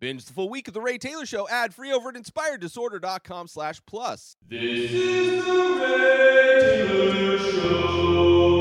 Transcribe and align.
Binge 0.00 0.24
the 0.24 0.32
full 0.32 0.48
week 0.48 0.66
of 0.66 0.72
The 0.72 0.80
Ray 0.80 0.96
Taylor 0.96 1.26
Show 1.26 1.46
ad 1.50 1.74
free 1.74 1.92
over 1.92 2.08
at 2.08 2.14
inspireddisorder.com 2.14 3.48
slash 3.48 3.82
plus. 3.84 4.34
This 4.48 4.90
is 4.90 5.44
the 5.44 5.52
Ray 5.52 6.86
Taylor 6.88 7.38
Show. 7.38 8.59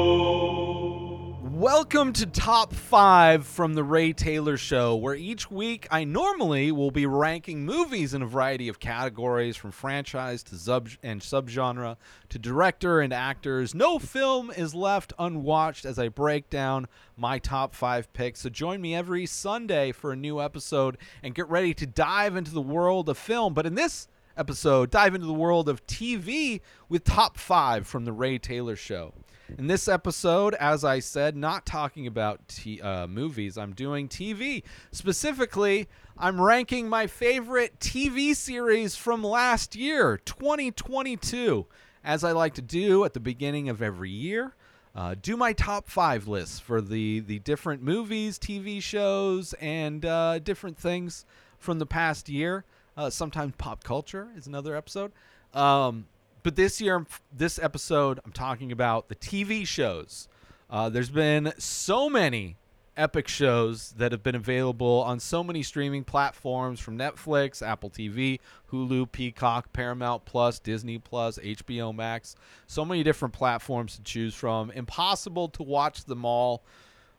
Welcome 1.72 2.14
to 2.14 2.26
Top 2.26 2.74
5 2.74 3.46
from 3.46 3.76
The 3.76 3.84
Ray 3.84 4.12
Taylor 4.12 4.58
Show, 4.58 4.96
where 4.96 5.14
each 5.14 5.52
week 5.52 5.88
I 5.92 6.04
normally 6.04 6.72
will 6.72 6.90
be 6.90 7.06
ranking 7.06 7.64
movies 7.64 8.16
in 8.16 8.24
a 8.24 8.26
variety 8.26 8.70
of 8.70 8.80
categories 8.80 9.56
from 9.56 9.70
franchise 9.70 10.42
to 10.46 10.56
sub 10.56 10.90
and 11.04 11.22
subgenre 11.22 11.98
to 12.30 12.40
director 12.40 13.02
and 13.02 13.14
actors. 13.14 13.76
No 13.76 14.00
film 14.00 14.50
is 14.50 14.74
left 14.74 15.14
unwatched 15.20 15.86
as 15.86 16.00
I 16.00 16.10
break 16.10 16.50
down 16.50 16.88
my 17.16 17.38
top 17.38 17.76
5 17.76 18.12
picks. 18.14 18.40
So 18.40 18.50
join 18.50 18.82
me 18.82 18.96
every 18.96 19.28
Sunday 19.28 19.92
for 19.92 20.12
a 20.12 20.16
new 20.16 20.42
episode 20.42 20.98
and 21.22 21.36
get 21.36 21.48
ready 21.50 21.76
to 21.76 21.86
dive 21.86 22.36
into 22.36 22.52
the 22.52 22.62
world 22.62 23.10
of 23.10 23.18
film. 23.20 23.54
But 23.54 23.68
in 23.68 23.76
this 23.76 24.08
episode, 24.36 24.90
dive 24.90 25.14
into 25.14 25.28
the 25.28 25.34
world 25.34 25.70
of 25.70 25.86
TV 25.86 26.62
with 26.90 27.04
Top 27.04 27.38
5 27.38 27.86
from 27.86 28.06
The 28.06 28.12
Ray 28.12 28.40
Taylor 28.40 28.76
Show. 28.76 29.14
In 29.58 29.68
this 29.68 29.88
episode, 29.88 30.54
as 30.56 30.84
I 30.84 31.00
said, 31.00 31.36
not 31.36 31.66
talking 31.66 32.06
about 32.06 32.48
t- 32.48 32.80
uh, 32.82 33.08
movies, 33.08 33.58
I'm 33.58 33.74
doing 33.74 34.08
TV. 34.08 34.64
Specifically, 34.92 35.88
I'm 36.18 36.40
ranking 36.40 36.88
my 36.88 37.08
favorite 37.08 37.80
TV 37.80 38.36
series 38.36 38.96
from 38.96 39.24
last 39.24 39.76
year, 39.76 40.18
2022, 40.18 41.66
as 42.04 42.24
I 42.24 42.32
like 42.32 42.54
to 42.56 42.62
do 42.62 43.04
at 43.06 43.14
the 43.14 43.20
beginning 43.20 43.70
of 43.70 43.82
every 43.82 44.12
year. 44.12 44.54
Uh, 44.96 45.16
do 45.20 45.36
my 45.36 45.54
top 45.54 45.90
five 45.90 46.28
lists 46.28 46.60
for 46.60 46.80
the, 46.80 47.22
the 47.22 47.40
different 47.40 47.82
movies, 47.82 48.38
TV 48.38 48.82
shows, 48.82 49.54
and 49.54 50.06
uh, 50.06 50.40
different 50.40 50.78
things 50.78 51.26
from 51.58 51.80
the 51.80 51.86
past 51.86 52.30
year. 52.30 52.66
Uh, 52.96 53.10
sometimes 53.10 53.54
pop 53.58 53.84
culture 53.84 54.30
is 54.36 54.46
another 54.46 54.76
episode. 54.76 55.12
Um, 55.54 56.06
but 56.50 56.56
this 56.56 56.82
year, 56.82 57.06
this 57.32 57.60
episode, 57.60 58.20
I'm 58.26 58.32
talking 58.32 58.72
about 58.72 59.08
the 59.08 59.14
TV 59.14 59.68
shows. 59.68 60.28
Uh, 60.68 60.90
there's 60.90 61.12
been 61.12 61.54
so 61.60 62.10
many 62.10 62.58
epic 62.98 63.28
shows 63.28 63.92
that 63.98 64.12
have 64.12 64.24
been 64.24 64.34
available 64.34 65.04
on 65.06 65.20
so 65.20 65.44
many 65.44 65.62
streaming 65.62 66.04
platforms 66.04 66.80
from 66.80 66.98
Netflix, 66.98 67.62
Apple 67.62 67.92
TV, 67.92 68.40
Hulu, 68.72 69.12
Peacock, 69.12 69.72
Paramount 69.74 70.26
Plus, 70.26 70.58
Disney 70.58 70.98
Plus, 70.98 71.38
HBO 71.38 71.94
Max. 71.94 72.36
So 72.66 72.84
many 72.84 73.04
different 73.04 73.36
platforms 73.36 73.96
to 73.98 74.02
choose 74.02 74.34
from. 74.34 74.72
Impossible 74.72 75.50
to 75.50 75.62
watch 75.62 76.06
them 76.06 76.26
all, 76.26 76.64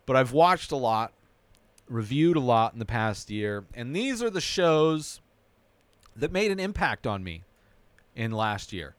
but 0.06 0.17
I've 0.17 0.33
watched 0.33 0.72
a 0.72 0.77
lot, 0.77 1.12
reviewed 1.89 2.37
a 2.37 2.41
lot 2.41 2.72
in 2.72 2.81
the 2.81 2.84
past 2.84 3.31
year, 3.31 3.65
and 3.75 3.94
these 3.94 4.25
are 4.25 4.31
the 4.31 4.41
shows 4.41 5.20
that 6.17 6.33
made 6.33 6.50
an 6.50 6.59
impact 6.59 7.06
on 7.06 7.22
me 7.22 7.44
in 8.17 8.33
last 8.33 8.72
year. 8.72 8.97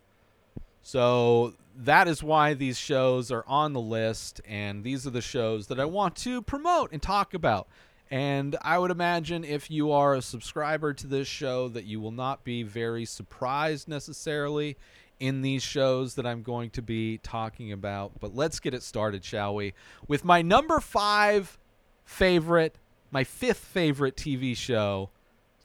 So 0.83 1.53
that 1.75 2.07
is 2.07 2.23
why 2.23 2.53
these 2.53 2.77
shows 2.77 3.31
are 3.31 3.45
on 3.47 3.73
the 3.73 3.81
list, 3.81 4.41
and 4.47 4.83
these 4.83 5.07
are 5.07 5.11
the 5.11 5.21
shows 5.21 5.67
that 5.67 5.79
I 5.79 5.85
want 5.85 6.15
to 6.17 6.41
promote 6.41 6.91
and 6.91 7.01
talk 7.01 7.33
about. 7.33 7.67
And 8.09 8.57
I 8.61 8.77
would 8.77 8.91
imagine 8.91 9.45
if 9.45 9.71
you 9.71 9.91
are 9.91 10.15
a 10.15 10.21
subscriber 10.21 10.93
to 10.93 11.07
this 11.07 11.27
show, 11.27 11.69
that 11.69 11.85
you 11.85 12.01
will 12.01 12.11
not 12.11 12.43
be 12.43 12.61
very 12.61 13.05
surprised 13.05 13.87
necessarily 13.87 14.75
in 15.21 15.41
these 15.41 15.63
shows 15.63 16.15
that 16.15 16.25
I'm 16.25 16.41
going 16.41 16.71
to 16.71 16.81
be 16.81 17.19
talking 17.19 17.71
about. 17.71 18.11
But 18.19 18.35
let's 18.35 18.59
get 18.59 18.73
it 18.73 18.83
started, 18.83 19.23
shall 19.23 19.55
we? 19.55 19.73
With 20.07 20.25
my 20.25 20.41
number 20.41 20.79
five 20.81 21.57
favorite, 22.03 22.75
my 23.11 23.23
fifth 23.23 23.59
favorite 23.59 24.17
TV 24.17 24.57
show, 24.57 25.09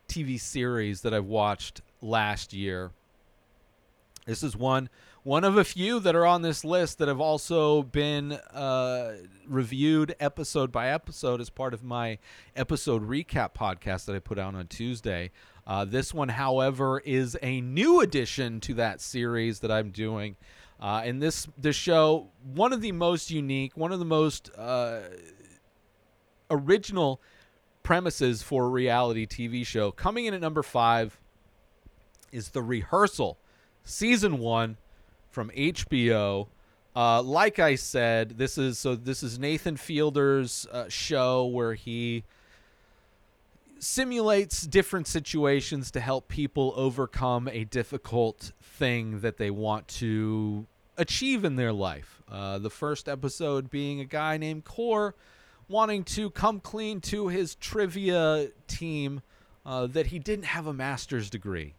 TV 0.09 0.39
series 0.39 1.01
that 1.01 1.13
I've 1.13 1.25
watched 1.25 1.81
last 2.01 2.53
year. 2.53 2.93
This 4.27 4.43
is 4.43 4.57
one 4.57 4.91
one 5.23 5.45
of 5.45 5.57
a 5.57 5.63
few 5.63 6.01
that 6.01 6.17
are 6.17 6.27
on 6.27 6.43
this 6.43 6.65
list 6.65 6.99
that 6.99 7.07
have 7.07 7.21
also 7.21 7.85
been 7.85 8.33
uh, 8.33 9.15
reviewed 9.47 10.17
episode 10.19 10.73
by 10.73 10.89
episode 10.89 11.41
as 11.41 11.49
part 11.49 11.73
of 11.73 11.85
my 11.85 12.19
episode 12.57 13.09
recap 13.09 13.55
podcast 13.55 14.05
that 14.07 14.17
I 14.17 14.19
put 14.19 14.37
out 14.39 14.57
on 14.57 14.67
Tuesday. 14.67 15.31
Uh, 15.65 15.85
this 15.85 16.13
one, 16.13 16.29
however, 16.29 17.01
is 17.05 17.37
a 17.41 17.61
new 17.61 18.01
addition 18.01 18.59
to 18.61 18.75
that 18.75 19.01
series 19.01 19.61
that 19.61 19.71
I'm 19.71 19.91
doing. 19.91 20.35
Uh, 20.81 21.03
and 21.05 21.23
this 21.23 21.47
this 21.57 21.77
show, 21.77 22.31
one 22.43 22.73
of 22.73 22.81
the 22.81 22.93
most 22.93 23.31
unique, 23.31 23.77
one 23.77 23.93
of 23.93 24.01
the 24.01 24.05
most 24.05 24.51
uh, 24.59 25.03
original 26.51 27.21
premises 27.85 28.43
for 28.43 28.65
a 28.65 28.69
reality 28.69 29.25
TV 29.25 29.65
show, 29.65 29.93
coming 29.93 30.27
in 30.27 30.35
at 30.35 30.41
number 30.41 30.65
five, 30.65 31.21
is 32.33 32.49
the 32.49 32.63
rehearsal, 32.63 33.39
season 33.87 34.39
one 34.39 34.77
from 35.31 35.51
HBO. 35.51 36.49
Uh, 36.95 37.23
like 37.23 37.59
I 37.59 37.77
said, 37.77 38.37
this 38.37 38.59
is 38.59 38.79
so 38.79 38.95
this 38.95 39.23
is 39.23 39.39
Nathan 39.39 39.77
Fielder's 39.77 40.67
uh, 40.73 40.89
show 40.89 41.47
where 41.47 41.75
he 41.75 42.25
simulates 43.79 44.67
different 44.67 45.07
situations 45.07 45.91
to 45.91 46.01
help 46.01 46.29
people 46.29 46.73
overcome 46.77 47.49
a 47.49 47.65
difficult 47.65 48.53
thing 48.63 49.21
that 49.21 49.37
they 49.37 49.51
want 49.51 49.87
to 49.87 50.67
achieve 50.97 51.45
in 51.45 51.57
their 51.57 51.73
life. 51.73 52.23
Uh, 52.31 52.59
the 52.59 52.71
first 52.71 53.09
episode 53.09 53.71
being 53.71 54.01
a 54.01 54.05
guy 54.05 54.39
named 54.39 54.65
Kor 54.65 55.15
wanting 55.69 56.05
to 56.05 56.31
come 56.31 56.61
clean 56.61 57.01
to 57.03 57.29
his 57.29 57.55
trivia 57.57 58.49
team 58.67 59.21
uh, 59.67 59.87
that 59.87 60.07
he 60.07 60.19
didn't 60.19 60.47
have 60.47 60.67
a 60.67 60.73
master's 60.73 61.29
degree. 61.29 61.75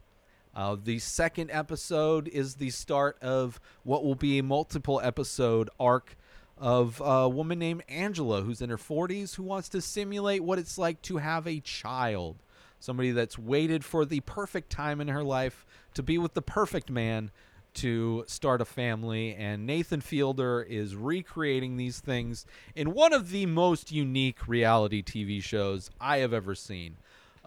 Uh, 0.57 0.75
the 0.84 0.97
second 0.97 1.51
episode 1.51 2.28
is 2.28 2.56
the 2.56 2.72
start 2.72 3.16
of 3.22 3.62
what 3.84 4.03
will 4.03 4.16
be 4.16 4.40
a 4.40 4.44
multiple 4.44 5.00
episode 5.03 5.69
arc 5.79 6.18
of 6.57 7.00
a 7.00 7.29
woman 7.29 7.59
named 7.59 7.84
Angela 7.88 8.41
who's 8.41 8.59
in 8.59 8.72
her 8.72 8.78
40s 8.78 9.35
who 9.35 9.44
wants 9.44 9.69
to 9.69 9.81
simulate 9.81 10.44
what 10.44 10.57
it's 10.57 10.79
like 10.79 11.00
to 11.03 11.17
have 11.17 11.46
a 11.46 11.59
child. 11.59 12.38
Somebody 12.79 13.12
that's 13.12 13.38
waited 13.38 13.85
for 13.85 14.03
the 14.03 14.22
perfect 14.22 14.72
time 14.72 15.00
in 15.00 15.09
her 15.09 15.23
life 15.23 15.63
to 15.94 16.01
be 16.01 16.17
with 16.17 16.34
the 16.34 16.41
perfect 16.41 16.90
man 16.90 17.29
to 17.75 18.23
start 18.25 18.59
a 18.59 18.66
family. 18.66 19.35
And 19.35 19.67
Nathan 19.67 20.01
Fielder 20.01 20.63
is 20.63 20.96
recreating 20.96 21.78
these 21.78 22.00
things 22.00 22.47
in 22.75 22.96
one 22.96 23.13
of 23.13 23.29
the 23.29 23.46
most 23.46 23.91
unique 23.91 24.47
reality 24.47 25.03
TV 25.03 25.44
shows 25.44 25.91
I 26.01 26.17
have 26.17 26.34
ever 26.34 26.56
seen. 26.56 26.97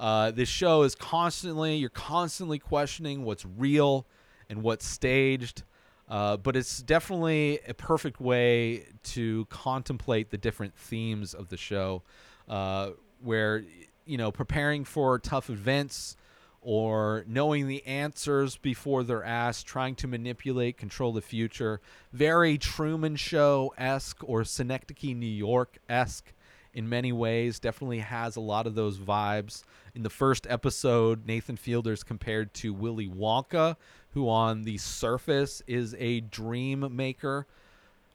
Uh, 0.01 0.31
this 0.31 0.49
show 0.49 0.83
is 0.83 0.95
constantly 0.95 1.77
you're 1.77 1.91
constantly 1.91 2.59
questioning 2.59 3.23
what's 3.23 3.45
real 3.45 4.07
and 4.49 4.63
what's 4.63 4.87
staged. 4.87 5.63
Uh, 6.09 6.39
but 6.39 6.57
it's 6.57 6.83
definitely 6.83 7.61
a 7.69 7.75
perfect 7.75 8.19
way 8.19 8.87
to 9.05 9.45
contemplate 9.51 10.31
the 10.31 10.39
different 10.39 10.75
themes 10.75 11.35
of 11.35 11.51
the 11.51 11.57
show, 11.57 12.03
uh, 12.49 12.91
where 13.23 13.63
you 14.07 14.17
know 14.17 14.33
preparing 14.33 14.85
for 14.85 15.19
tough 15.21 15.51
events 15.51 16.17
or 16.63 17.25
knowing 17.29 17.69
the 17.69 17.87
answers 17.87 18.57
before 18.57 19.05
they're 19.05 19.25
asked, 19.25 19.67
trying 19.67 19.95
to 19.95 20.07
manipulate, 20.07 20.77
control 20.77 21.13
the 21.13 21.23
future. 21.23 21.81
Very 22.13 22.59
Truman 22.59 23.17
Show 23.17 23.73
esque 23.79 24.19
or 24.23 24.45
Synecdoche, 24.45 25.15
New 25.15 25.27
York 25.27 25.79
esque 25.89 26.33
in 26.75 26.89
many 26.89 27.13
ways. 27.13 27.59
Definitely 27.59 27.99
has 27.99 28.37
a 28.37 28.41
lot 28.41 28.67
of 28.67 28.75
those 28.75 28.99
vibes. 28.99 29.65
In 29.95 30.03
the 30.03 30.11
first 30.11 30.47
episode, 30.49 31.27
Nathan 31.27 31.57
Fielder's 31.57 32.03
compared 32.03 32.55
to 32.55 32.73
Willy 32.73 33.09
Wonka, 33.09 33.77
who 34.13 34.29
on 34.29 34.63
the 34.63 34.79
surface 34.79 35.63
is 35.67 35.95
a 35.99 36.21
dream 36.21 36.95
maker, 36.95 37.47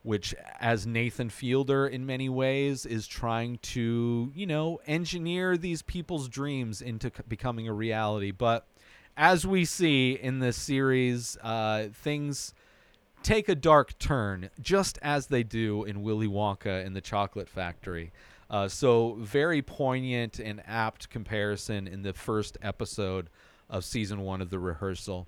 which, 0.03 0.35
as 0.59 0.85
Nathan 0.85 1.29
Fielder 1.29 1.87
in 1.87 2.05
many 2.05 2.29
ways, 2.29 2.85
is 2.85 3.07
trying 3.07 3.57
to, 3.59 4.31
you 4.35 4.45
know, 4.45 4.79
engineer 4.85 5.57
these 5.57 5.81
people's 5.81 6.29
dreams 6.29 6.81
into 6.81 7.11
becoming 7.27 7.67
a 7.67 7.73
reality. 7.73 8.31
But 8.31 8.67
as 9.17 9.47
we 9.47 9.65
see 9.65 10.11
in 10.11 10.39
this 10.39 10.57
series, 10.57 11.37
uh, 11.41 11.87
things 11.91 12.53
take 13.23 13.49
a 13.49 13.55
dark 13.55 13.97
turn, 13.97 14.51
just 14.61 14.99
as 15.01 15.27
they 15.27 15.41
do 15.41 15.83
in 15.83 16.03
Willy 16.03 16.27
Wonka 16.27 16.85
and 16.85 16.95
the 16.95 17.01
Chocolate 17.01 17.49
Factory. 17.49 18.11
Uh, 18.49 18.67
so 18.67 19.17
very 19.19 19.61
poignant 19.61 20.39
and 20.39 20.61
apt 20.67 21.09
comparison 21.09 21.87
in 21.87 22.03
the 22.03 22.13
first 22.13 22.57
episode 22.61 23.29
of 23.69 23.83
season 23.83 24.21
one 24.21 24.41
of 24.41 24.49
the 24.49 24.59
rehearsal. 24.59 25.25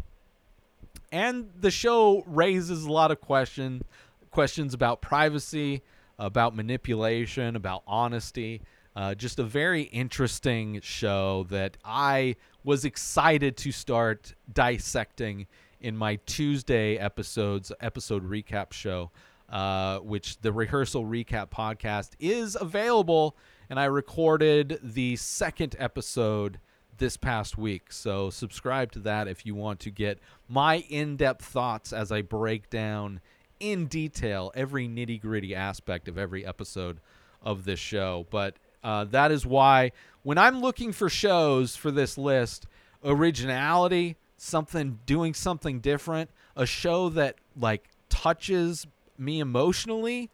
And 1.12 1.50
the 1.60 1.72
show 1.72 2.24
raises 2.28 2.84
a 2.84 2.92
lot 2.92 3.12
of 3.12 3.22
question 3.22 3.84
questions 4.30 4.74
about 4.74 5.02
privacy, 5.02 5.82
about 6.20 6.56
manipulation, 6.56 7.56
about 7.56 7.82
honesty. 7.88 8.62
Uh, 8.96 9.16
just 9.16 9.40
a 9.40 9.44
very 9.44 9.84
interesting 9.84 10.80
show 10.84 11.46
that 11.50 11.78
I 11.86 12.36
was 12.64 12.86
excited 12.86 13.58
to 13.58 13.72
start 13.72 14.34
dissecting 14.52 15.48
in 15.80 15.96
my 15.96 16.18
Tuesday 16.26 16.98
episodes 16.98 17.72
episode 17.80 18.28
recap 18.28 18.74
show 18.74 19.12
uh, 19.50 20.00
which 20.00 20.40
the 20.42 20.52
rehearsal 20.52 21.06
recap 21.06 21.50
podcast 21.50 22.12
is 22.20 22.58
available. 22.60 23.36
And 23.70 23.80
I 23.80 23.86
recorded 23.86 24.80
the 24.82 25.16
second 25.18 25.76
episode 25.80 26.60
this 26.98 27.18
past 27.18 27.58
week. 27.58 27.92
So 27.92 28.30
subscribe 28.30 28.92
to 28.94 29.00
that 29.00 29.28
if 29.28 29.46
you 29.46 29.56
want 29.56 29.80
to 29.82 29.92
get 29.92 30.20
my 30.48 30.78
in-depth 30.90 31.46
thoughts 31.46 31.94
as 31.94 32.12
I 32.12 32.22
break 32.22 32.70
down 32.70 33.22
in 33.60 33.88
detail 33.88 34.52
every 34.56 34.88
nitty-gritty 34.88 35.54
aspect 35.54 36.08
of 36.08 36.18
every 36.18 36.46
episode 36.46 37.00
of 37.42 37.66
this 37.66 37.80
show. 37.80 38.26
But 38.30 38.56
uh, 38.84 39.04
that 39.06 39.32
is 39.32 39.46
why 39.46 39.92
when 40.24 40.38
I'm 40.38 40.62
looking 40.62 40.92
for 40.92 41.10
shows 41.10 41.76
for 41.76 41.92
this 41.92 42.18
list, 42.18 42.68
originality, 43.04 44.18
something 44.38 45.00
doing 45.06 45.34
something 45.34 45.80
different, 45.80 46.30
a 46.56 46.66
show 46.66 47.10
that 47.10 47.36
like 47.60 47.90
touches 48.10 48.88
me 49.20 49.40
emotionally, 49.40 50.30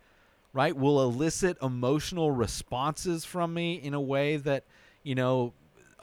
right, 0.53 0.75
will 0.75 1.01
elicit 1.01 1.57
emotional 1.61 2.31
responses 2.31 3.25
from 3.25 3.53
me 3.53 3.73
in 3.73 3.93
a 3.93 4.01
way 4.01 4.37
that, 4.37 4.65
you 5.03 5.15
know, 5.15 5.53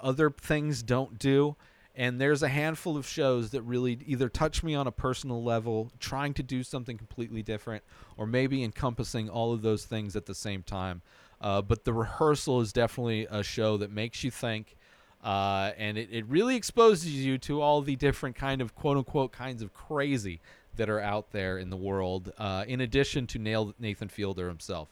other 0.01 0.31
things 0.31 0.83
don't 0.83 1.19
do. 1.19 1.57
And 1.95 2.21
there's 2.21 2.43
a 2.43 2.49
handful 2.49 2.97
of 2.97 3.07
shows 3.07 3.51
that 3.51 3.63
really 3.63 3.99
either 4.07 4.29
touch 4.29 4.63
me 4.63 4.75
on 4.75 4.87
a 4.87 4.93
personal 4.93 5.43
level, 5.43 5.91
trying 5.99 6.35
to 6.35 6.43
do 6.43 6.63
something 6.63 6.97
completely 6.97 7.43
different, 7.43 7.83
or 8.17 8.27
maybe 8.27 8.65
encompassing 8.65 9.29
all 9.29 9.53
of 9.53 9.63
those 9.63 9.85
things 9.85 10.17
at 10.17 10.27
the 10.27 10.35
same 10.35 10.63
time. 10.63 11.03
Uh, 11.41 11.61
but 11.61 11.85
the 11.85 11.93
rehearsal 11.93 12.61
is 12.61 12.73
definitely 12.73 13.27
a 13.31 13.43
show 13.43 13.77
that 13.77 13.91
makes 13.91 14.23
you 14.23 14.31
think, 14.31 14.77
uh, 15.23 15.73
and 15.77 15.99
it, 15.99 16.09
it 16.11 16.25
really 16.27 16.57
exposes 16.57 17.15
you 17.15 17.37
to 17.39 17.61
all 17.61 17.83
the 17.83 17.97
different 17.97 18.37
kind 18.37 18.61
of 18.61 18.75
quote 18.75 18.97
unquote 18.97 19.33
kinds 19.33 19.61
of 19.61 19.75
crazy 19.75 20.41
that 20.77 20.89
are 20.89 21.01
out 21.01 21.33
there 21.33 21.59
in 21.59 21.71
the 21.71 21.77
world. 21.77 22.33
Uh, 22.39 22.65
in 22.67 22.81
addition 22.81 23.27
to 23.29 23.39
Nathan 23.39 24.09
Fielder 24.09 24.49
himself, 24.49 24.89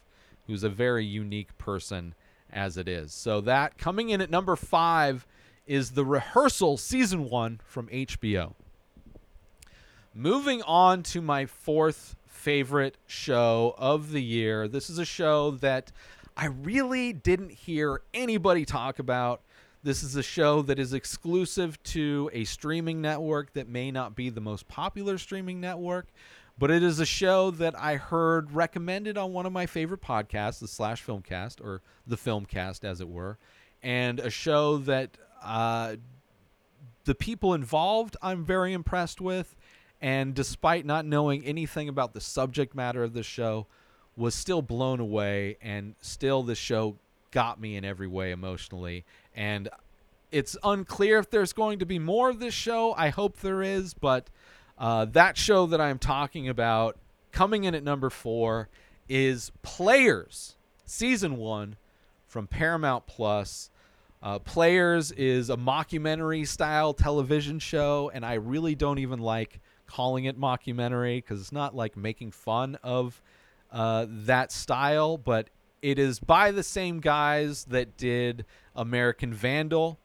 who's 0.47 0.63
a 0.63 0.69
very 0.69 1.05
unique 1.05 1.57
person 1.57 2.15
as 2.51 2.77
it 2.77 2.87
is. 2.87 3.13
So 3.13 3.41
that 3.41 3.77
coming 3.77 4.09
in 4.09 4.21
at 4.21 4.29
number 4.29 4.55
five 4.55 5.25
is 5.67 5.91
the 5.91 6.05
rehearsal 6.05 6.77
season 6.77 7.29
one 7.29 7.59
from 7.65 7.87
HBO. 7.87 8.53
Moving 10.15 10.63
on 10.63 11.03
to 11.03 11.21
my 11.21 11.45
fourth 11.45 12.15
favorite 12.25 12.97
show 13.05 13.75
of 13.77 14.11
the 14.11 14.23
year. 14.23 14.67
This 14.67 14.89
is 14.89 14.97
a 14.97 15.05
show 15.05 15.51
that 15.51 15.91
I 16.35 16.47
really 16.47 17.13
didn't 17.13 17.51
hear 17.51 18.01
anybody 18.13 18.65
talk 18.65 18.97
about. 18.97 19.41
This 19.81 20.03
is 20.03 20.17
a 20.17 20.23
show 20.23 20.61
that 20.63 20.77
is 20.77 20.93
exclusive 20.93 21.81
to 21.83 22.29
a 22.33 22.43
streaming 22.43 23.01
network 23.01 23.53
that 23.53 23.69
may 23.69 23.91
not 23.91 24.13
be 24.13 24.29
the 24.29 24.41
most 24.41 24.67
popular 24.67 25.17
streaming 25.17 25.61
network, 25.61 26.07
but 26.57 26.69
it 26.69 26.83
is 26.83 26.99
a 26.99 27.05
show 27.05 27.49
that 27.51 27.79
I 27.79 27.95
heard 27.95 28.51
recommended 28.51 29.17
on 29.17 29.31
one 29.31 29.45
of 29.45 29.53
my 29.53 29.65
favorite 29.65 30.01
podcasts, 30.01 30.59
the 30.59 30.67
Slash 30.67 31.05
Filmcast, 31.05 31.63
or 31.63 31.81
the 32.05 32.17
Filmcast, 32.17 32.83
as 32.83 32.99
it 32.99 33.07
were, 33.07 33.37
and 33.81 34.19
a 34.19 34.29
show 34.29 34.79
that 34.79 35.11
uh, 35.41 35.95
the 37.05 37.15
people 37.15 37.53
involved 37.53 38.17
I'm 38.21 38.43
very 38.43 38.73
impressed 38.73 39.21
with. 39.21 39.55
And 40.01 40.33
despite 40.33 40.85
not 40.85 41.05
knowing 41.05 41.45
anything 41.45 41.87
about 41.87 42.13
the 42.13 42.21
subject 42.21 42.75
matter 42.75 43.03
of 43.03 43.13
the 43.13 43.23
show, 43.23 43.67
was 44.17 44.35
still 44.35 44.61
blown 44.61 44.99
away, 44.99 45.57
and 45.61 45.95
still 46.01 46.43
the 46.43 46.55
show 46.55 46.97
got 47.31 47.61
me 47.61 47.75
in 47.77 47.85
every 47.85 48.07
way 48.07 48.31
emotionally. 48.31 49.05
And 49.35 49.69
it's 50.31 50.57
unclear 50.63 51.17
if 51.19 51.29
there's 51.29 51.53
going 51.53 51.79
to 51.79 51.85
be 51.85 51.99
more 51.99 52.29
of 52.29 52.39
this 52.39 52.53
show. 52.53 52.93
I 52.97 53.09
hope 53.09 53.39
there 53.39 53.61
is, 53.61 53.93
but 53.93 54.29
uh, 54.77 55.05
that 55.05 55.37
show 55.37 55.65
that 55.67 55.81
I'm 55.81 55.99
talking 55.99 56.47
about, 56.47 56.97
coming 57.31 57.63
in 57.63 57.75
at 57.75 57.83
number 57.83 58.09
four, 58.09 58.69
is 59.07 59.51
Players, 59.61 60.55
season 60.85 61.37
one 61.37 61.77
from 62.27 62.47
Paramount 62.47 63.07
Plus. 63.07 63.69
Uh, 64.21 64.37
Players 64.39 65.11
is 65.13 65.49
a 65.49 65.57
mockumentary 65.57 66.47
style 66.47 66.93
television 66.93 67.59
show, 67.59 68.11
and 68.13 68.25
I 68.25 68.35
really 68.35 68.75
don't 68.75 68.99
even 68.99 69.19
like 69.19 69.59
calling 69.87 70.25
it 70.25 70.39
mockumentary 70.39 71.17
because 71.17 71.41
it's 71.41 71.51
not 71.51 71.75
like 71.75 71.97
making 71.97 72.31
fun 72.31 72.77
of 72.83 73.21
uh, 73.71 74.05
that 74.07 74.51
style, 74.51 75.17
but 75.17 75.49
it 75.81 75.99
is 75.99 76.19
by 76.19 76.51
the 76.51 76.63
same 76.63 76.99
guys 76.99 77.65
that 77.65 77.97
did 77.97 78.45
American 78.75 79.33
Vandal, 79.33 79.99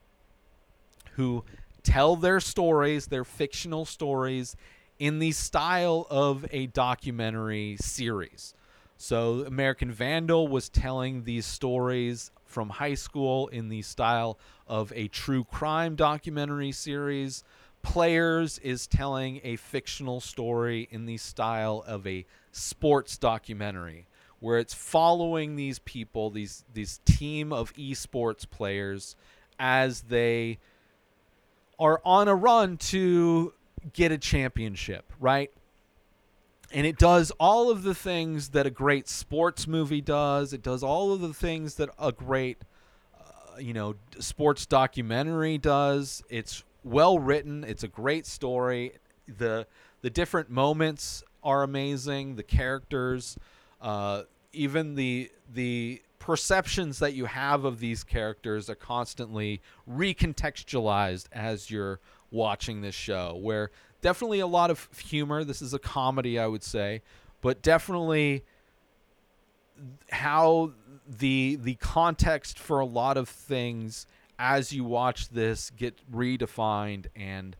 who 1.13 1.45
tell 1.83 2.17
their 2.17 2.41
stories, 2.41 3.07
their 3.07 3.25
fictional 3.25 3.85
stories, 3.85 4.57
in 4.99 5.19
the 5.19 5.33
style 5.33 6.07
of 6.11 6.47
a 6.51 6.67
documentary 6.69 7.77
series. 7.81 8.55
So, 8.97 9.45
American 9.45 9.91
Vandal 9.91 10.49
was 10.49 10.69
telling 10.69 11.25
these 11.25 11.45
stories 11.45 12.31
from 12.45 12.69
high 12.71 12.95
school 12.95 13.49
in 13.49 13.69
the 13.69 13.83
style 13.83 14.39
of 14.69 14.93
a 14.95 15.09
true 15.09 15.45
crime 15.45 15.97
documentary 15.97 16.73
series. 16.73 17.43
Players 17.83 18.59
is 18.61 18.87
telling 18.87 19.41
a 19.43 19.57
fictional 19.57 20.21
story 20.21 20.89
in 20.91 21.07
the 21.07 21.17
style 21.17 21.85
of 21.87 22.07
a 22.07 22.25
sports 22.53 23.19
documentary 23.19 24.07
where 24.45 24.59
it's 24.59 24.75
following 24.75 25.57
these 25.57 25.79
people, 25.79 26.29
these 26.29 26.67
these 26.75 27.01
team 27.07 27.51
of 27.51 27.73
esports 27.73 28.49
players 28.49 29.17
as 29.59 30.03
they 30.03 30.59
are 31.79 31.99
on 32.05 32.29
a 32.29 32.35
run 32.35 32.77
to 32.77 33.55
get 33.95 34.13
a 34.13 34.19
championship, 34.19 35.11
right? 35.19 35.51
And 36.75 36.87
it 36.87 36.99
does 36.99 37.31
all 37.41 37.71
of 37.71 37.85
the 37.85 37.95
things 37.95 38.51
that 38.51 38.67
a 38.67 38.71
great 38.71 39.09
sports 39.09 39.67
movie 39.67 40.03
does. 40.03 40.53
It 40.53 40.63
does 40.63 40.83
all 40.83 41.15
of 41.15 41.23
the 41.23 41.33
things 41.33 41.77
that 41.77 41.89
a 41.99 42.13
great, 42.13 42.59
uh, 43.19 43.57
you 43.59 43.73
know, 43.73 43.95
sports 44.19 44.67
documentary 44.67 45.57
does. 45.57 46.23
It's 46.29 46.65
well 46.83 47.19
written. 47.19 47.65
It's 47.65 47.83
a 47.83 47.89
great 47.89 48.27
story. 48.27 48.93
the 49.27 49.67
The 50.03 50.11
different 50.11 50.51
moments 50.51 51.25
are 51.43 51.63
amazing. 51.63 52.37
The 52.37 52.43
characters, 52.43 53.39
uh, 53.81 54.25
even 54.55 54.95
the 54.95 55.31
the 55.53 56.01
perceptions 56.19 57.01
that 57.01 57.13
you 57.13 57.27
have 57.27 57.65
of 57.65 57.81
these 57.81 58.03
characters 58.03 58.71
are 58.71 58.75
constantly 58.75 59.61
recontextualized 59.91 61.27
as 61.33 61.71
you're 61.71 62.01
watching 62.31 62.81
this 62.81 62.95
show 62.95 63.39
where 63.41 63.71
definitely 64.01 64.41
a 64.41 64.47
lot 64.47 64.71
of 64.71 64.89
humor 64.97 65.45
this 65.45 65.61
is 65.61 65.75
a 65.75 65.79
comedy 65.79 66.39
i 66.39 66.47
would 66.47 66.63
say 66.63 67.03
but 67.43 67.61
definitely 67.61 68.43
how 70.11 70.73
the 71.07 71.57
the 71.57 71.75
context 71.75 72.59
for 72.59 72.81
a 72.81 72.87
lot 72.87 73.17
of 73.17 73.29
things 73.29 74.07
as 74.39 74.73
you 74.73 74.83
watch 74.83 75.29
this 75.29 75.71
get 75.71 75.95
redefined 76.11 77.07
and 77.15 77.57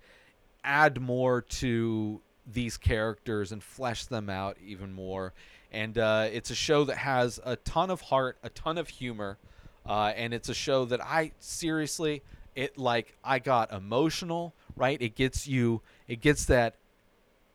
add 0.65 1.01
more 1.01 1.43
to 1.43 2.21
these 2.47 2.77
characters 2.77 3.53
and 3.53 3.63
flesh 3.63 4.07
them 4.07 4.29
out 4.29 4.57
even 4.65 4.93
more 4.93 5.33
and 5.75 5.99
uh, 5.99 6.29
it's 6.33 6.51
a 6.51 6.55
show 6.55 6.85
that 6.85 6.99
has 6.99 7.41
a 7.45 7.57
ton 7.57 7.91
of 7.91 8.01
heart, 8.01 8.39
a 8.43 8.49
ton 8.49 8.79
of 8.79 8.89
humor, 8.89 9.39
uh, 9.85 10.13
and 10.17 10.33
it's 10.33 10.49
a 10.49 10.55
show 10.55 10.85
that 10.87 11.05
I 11.05 11.33
seriously, 11.41 12.23
it 12.55 12.79
like 12.79 13.17
I 13.25 13.41
got 13.41 13.73
emotional. 13.73 14.55
Right, 14.77 15.01
it 15.01 15.15
gets 15.15 15.47
you, 15.47 15.83
it 16.09 16.21
gets 16.21 16.47
that, 16.47 16.77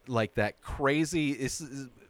like 0.07 0.35
that 0.35 0.61
crazy. 0.61 1.31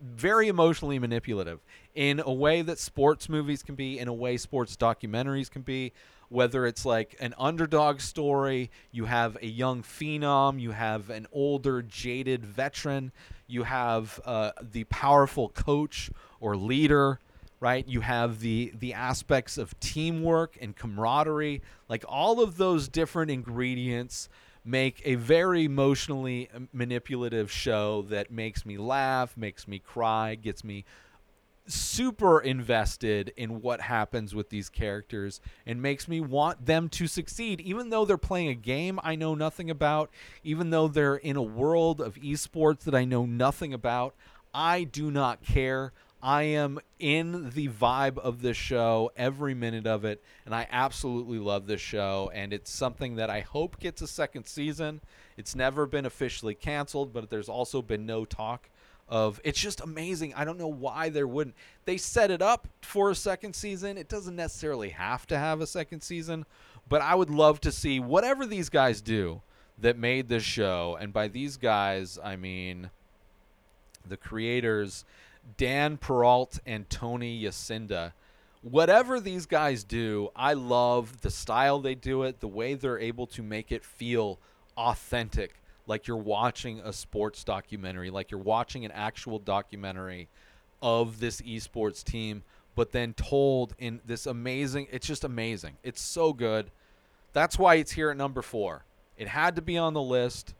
Very 0.02 0.48
emotionally 0.48 1.00
manipulative 1.00 1.60
in 1.96 2.22
a 2.26 2.34
way 2.34 2.62
that 2.62 2.80
sports 2.80 3.30
movies 3.30 3.64
can 3.64 3.76
be, 3.76 4.00
in 4.00 4.08
a 4.08 4.14
way 4.14 4.38
sports 4.38 4.76
documentaries 4.76 5.50
can 5.50 5.62
be 5.62 5.94
whether 6.30 6.66
it's 6.66 6.86
like 6.86 7.16
an 7.20 7.34
underdog 7.38 8.00
story, 8.00 8.70
you 8.92 9.06
have 9.06 9.38
a 9.42 9.48
young 9.48 9.82
phenom, 9.82 10.60
you 10.60 10.72
have 10.72 11.10
an 11.10 11.28
older, 11.32 11.82
jaded 11.82 12.46
veteran, 12.46 13.12
you 13.48 13.64
have 13.64 14.20
uh, 14.26 14.52
the 14.62 14.84
powerful 14.86 15.50
coach 15.50 16.12
or 16.40 16.56
leader, 16.56 17.20
right? 17.60 17.88
You 17.88 18.02
have 18.02 18.40
the 18.40 18.72
the 18.78 18.94
aspects 18.94 19.58
of 19.58 19.78
teamwork 19.80 20.58
and 20.62 20.76
camaraderie, 20.76 21.62
like 21.90 22.06
all 22.08 22.42
of 22.42 22.58
those 22.58 22.88
different 22.88 23.32
ingredients 23.32 24.30
make 24.70 25.02
a 25.04 25.16
very 25.16 25.66
emotionally 25.66 26.50
um, 26.54 26.70
manipulative 26.72 27.52
show 27.52 28.04
that 28.04 28.32
makes 28.32 28.66
me 28.66 28.78
laugh, 28.78 29.36
makes 29.36 29.68
me 29.68 29.80
cry, 29.80 30.36
gets 30.36 30.64
me 30.64 30.86
super 31.66 32.40
invested 32.40 33.32
in 33.38 33.62
what 33.62 33.80
happens 33.80 34.34
with 34.34 34.50
these 34.50 34.70
characters 34.70 35.40
and 35.68 35.80
makes 35.82 36.08
me 36.08 36.20
want 36.20 36.66
them 36.66 36.90
to 36.90 37.06
succeed. 37.06 37.62
Even 37.62 37.90
though 37.90 38.06
they're 38.06 38.18
playing 38.18 38.50
a 38.50 38.56
game 38.56 39.00
I 39.04 39.16
know 39.16 39.36
nothing 39.36 39.70
about 39.70 40.10
even 40.44 40.72
though 40.72 40.88
they're 40.88 41.16
in 41.16 41.36
a 41.36 41.44
world 41.44 42.02
of 42.02 42.16
esports 42.16 42.82
that 42.82 42.96
I 42.96 43.06
know 43.06 43.26
nothing 43.26 43.74
about 43.74 44.16
I 44.52 44.84
do 44.84 45.12
not 45.12 45.44
care 45.44 45.94
I 46.22 46.44
am 46.44 46.80
in 47.00 47.52
the 47.52 47.70
vibe 47.70 48.18
of 48.18 48.42
this 48.42 48.58
show 48.58 49.12
every 49.16 49.54
minute 49.54 49.88
of 49.88 50.04
it 50.04 50.22
and 50.46 50.54
I 50.54 50.68
absolutely 50.70 51.40
love 51.40 51.68
this 51.68 51.82
show 51.82 52.30
and 52.34 52.52
it's 52.52 52.72
something 52.72 53.16
that 53.16 53.30
I 53.30 53.40
hope 53.40 53.80
gets 53.80 54.02
a 54.02 54.08
second 54.08 54.46
season 54.46 55.02
it's 55.38 55.56
never 55.56 55.86
been 55.86 56.06
officially 56.06 56.56
canceled 56.56 57.14
but 57.14 57.30
there's 57.30 57.50
also 57.50 57.82
been 57.82 58.06
no 58.06 58.26
talk 58.26 58.70
of 59.10 59.42
it's 59.44 59.60
just 59.60 59.82
amazing. 59.82 60.34
I 60.36 60.46
don't 60.46 60.60
know 60.60 60.68
why 60.68 61.10
there 61.10 61.28
wouldn't. 61.28 61.56
They 61.86 61.98
set 61.98 62.30
it 62.32 62.42
up 62.42 62.68
for 62.82 63.10
a 63.10 63.16
second 63.16 63.56
season. 63.56 63.98
It 63.98 64.08
doesn't 64.08 64.36
necessarily 64.36 64.90
have 64.90 65.26
to 65.28 65.38
have 65.38 65.62
a 65.62 65.68
second 65.68 66.02
season, 66.02 66.46
But 66.88 67.02
I 67.02 67.16
would 67.16 67.30
love 67.30 67.60
to 67.62 67.72
see 67.72 68.00
whatever 68.00 68.46
these 68.46 68.70
guys 68.70 69.02
do 69.02 69.42
that 69.80 69.98
made 69.98 70.28
this 70.28 70.44
show, 70.44 70.98
and 71.00 71.14
by 71.14 71.28
these 71.28 71.58
guys 71.58 72.20
I 72.24 72.36
mean 72.36 72.92
the 74.08 74.18
creators 74.18 75.06
Dan 75.58 75.98
Perrault 75.98 76.60
and 76.66 76.90
Tony 76.90 77.42
Yacenda. 77.42 78.14
Whatever 78.62 79.20
these 79.20 79.46
guys 79.46 79.84
do, 79.84 80.30
I 80.36 80.54
love 80.54 81.22
the 81.22 81.32
style 81.32 81.80
they 81.80 81.96
do 81.96 82.24
it, 82.24 82.42
the 82.42 82.48
way 82.48 82.74
they're 82.74 83.00
able 83.00 83.28
to 83.28 83.42
make 83.42 83.72
it 83.72 83.86
feel 83.86 84.40
authentic, 84.76 85.62
like 85.88 86.08
you're 86.08 86.18
watching 86.18 86.80
a 86.82 86.92
sports 86.92 87.44
documentary, 87.44 88.10
like 88.10 88.32
you're 88.32 88.40
watching 88.40 88.84
an 88.86 88.92
actual 88.92 89.40
documentary 89.40 90.28
of 90.82 91.20
this 91.20 91.42
esports 91.42 92.04
team, 92.04 92.44
but 92.76 92.92
then 92.92 93.14
told 93.14 93.76
in 93.78 94.00
this 94.06 94.26
amazing, 94.26 94.88
it's 94.92 95.08
just 95.08 95.24
amazing. 95.24 95.78
It's 95.84 96.02
so 96.02 96.34
good. 96.34 96.72
That's 97.34 97.60
why 97.60 97.76
it's 97.76 97.92
here 97.92 98.10
at 98.10 98.18
number 98.18 98.42
four. 98.42 98.84
It 99.18 99.28
had 99.28 99.56
to 99.58 99.62
be 99.62 99.78
on 99.78 99.94
the 99.94 100.02
list, 100.02 100.54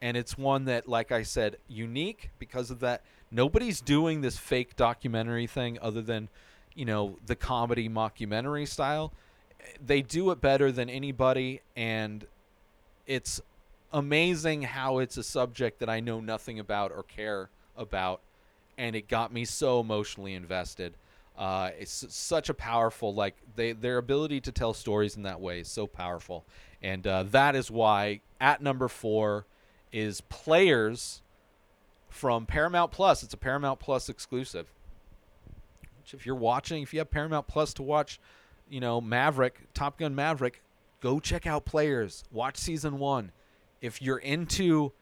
and 0.00 0.16
it's 0.16 0.38
one 0.38 0.66
that, 0.66 0.88
like 0.88 1.10
I 1.12 1.22
said, 1.22 1.56
unique 1.68 2.30
because 2.38 2.70
of 2.70 2.80
that. 2.80 3.02
Nobody's 3.34 3.80
doing 3.80 4.20
this 4.20 4.38
fake 4.38 4.76
documentary 4.76 5.48
thing 5.48 5.76
other 5.82 6.00
than, 6.00 6.28
you 6.72 6.84
know, 6.84 7.18
the 7.26 7.34
comedy 7.34 7.88
mockumentary 7.88 8.68
style. 8.68 9.12
They 9.84 10.02
do 10.02 10.30
it 10.30 10.40
better 10.40 10.70
than 10.70 10.88
anybody, 10.88 11.60
and 11.74 12.24
it's 13.08 13.40
amazing 13.92 14.62
how 14.62 14.98
it's 14.98 15.16
a 15.16 15.24
subject 15.24 15.80
that 15.80 15.88
I 15.88 15.98
know 15.98 16.20
nothing 16.20 16.60
about 16.60 16.92
or 16.92 17.02
care 17.02 17.50
about, 17.76 18.20
and 18.78 18.94
it 18.94 19.08
got 19.08 19.32
me 19.32 19.44
so 19.44 19.80
emotionally 19.80 20.34
invested. 20.34 20.94
Uh, 21.36 21.70
it's 21.76 22.06
such 22.14 22.48
a 22.48 22.54
powerful 22.54 23.12
like 23.12 23.34
they 23.56 23.72
their 23.72 23.98
ability 23.98 24.40
to 24.42 24.52
tell 24.52 24.72
stories 24.72 25.16
in 25.16 25.24
that 25.24 25.40
way 25.40 25.58
is 25.58 25.66
so 25.66 25.88
powerful, 25.88 26.44
and 26.80 27.04
uh, 27.04 27.24
that 27.24 27.56
is 27.56 27.68
why 27.68 28.20
at 28.40 28.62
number 28.62 28.86
four 28.86 29.44
is 29.90 30.20
Players 30.20 31.22
from 32.14 32.46
Paramount 32.46 32.92
Plus. 32.92 33.24
It's 33.24 33.34
a 33.34 33.36
Paramount 33.36 33.80
Plus 33.80 34.08
exclusive. 34.08 34.72
Which 35.98 36.14
if 36.14 36.24
you're 36.24 36.36
watching, 36.36 36.82
if 36.82 36.94
you 36.94 37.00
have 37.00 37.10
Paramount 37.10 37.48
Plus 37.48 37.74
to 37.74 37.82
watch, 37.82 38.20
you 38.70 38.80
know 38.80 39.00
Maverick, 39.00 39.58
Top 39.74 39.98
Gun 39.98 40.14
Maverick, 40.14 40.62
go 41.00 41.18
check 41.18 41.44
out 41.44 41.64
Players. 41.64 42.22
Watch 42.30 42.56
season 42.56 42.98
one. 42.98 43.32
If 43.80 44.00
you're 44.00 44.18
into 44.18 44.92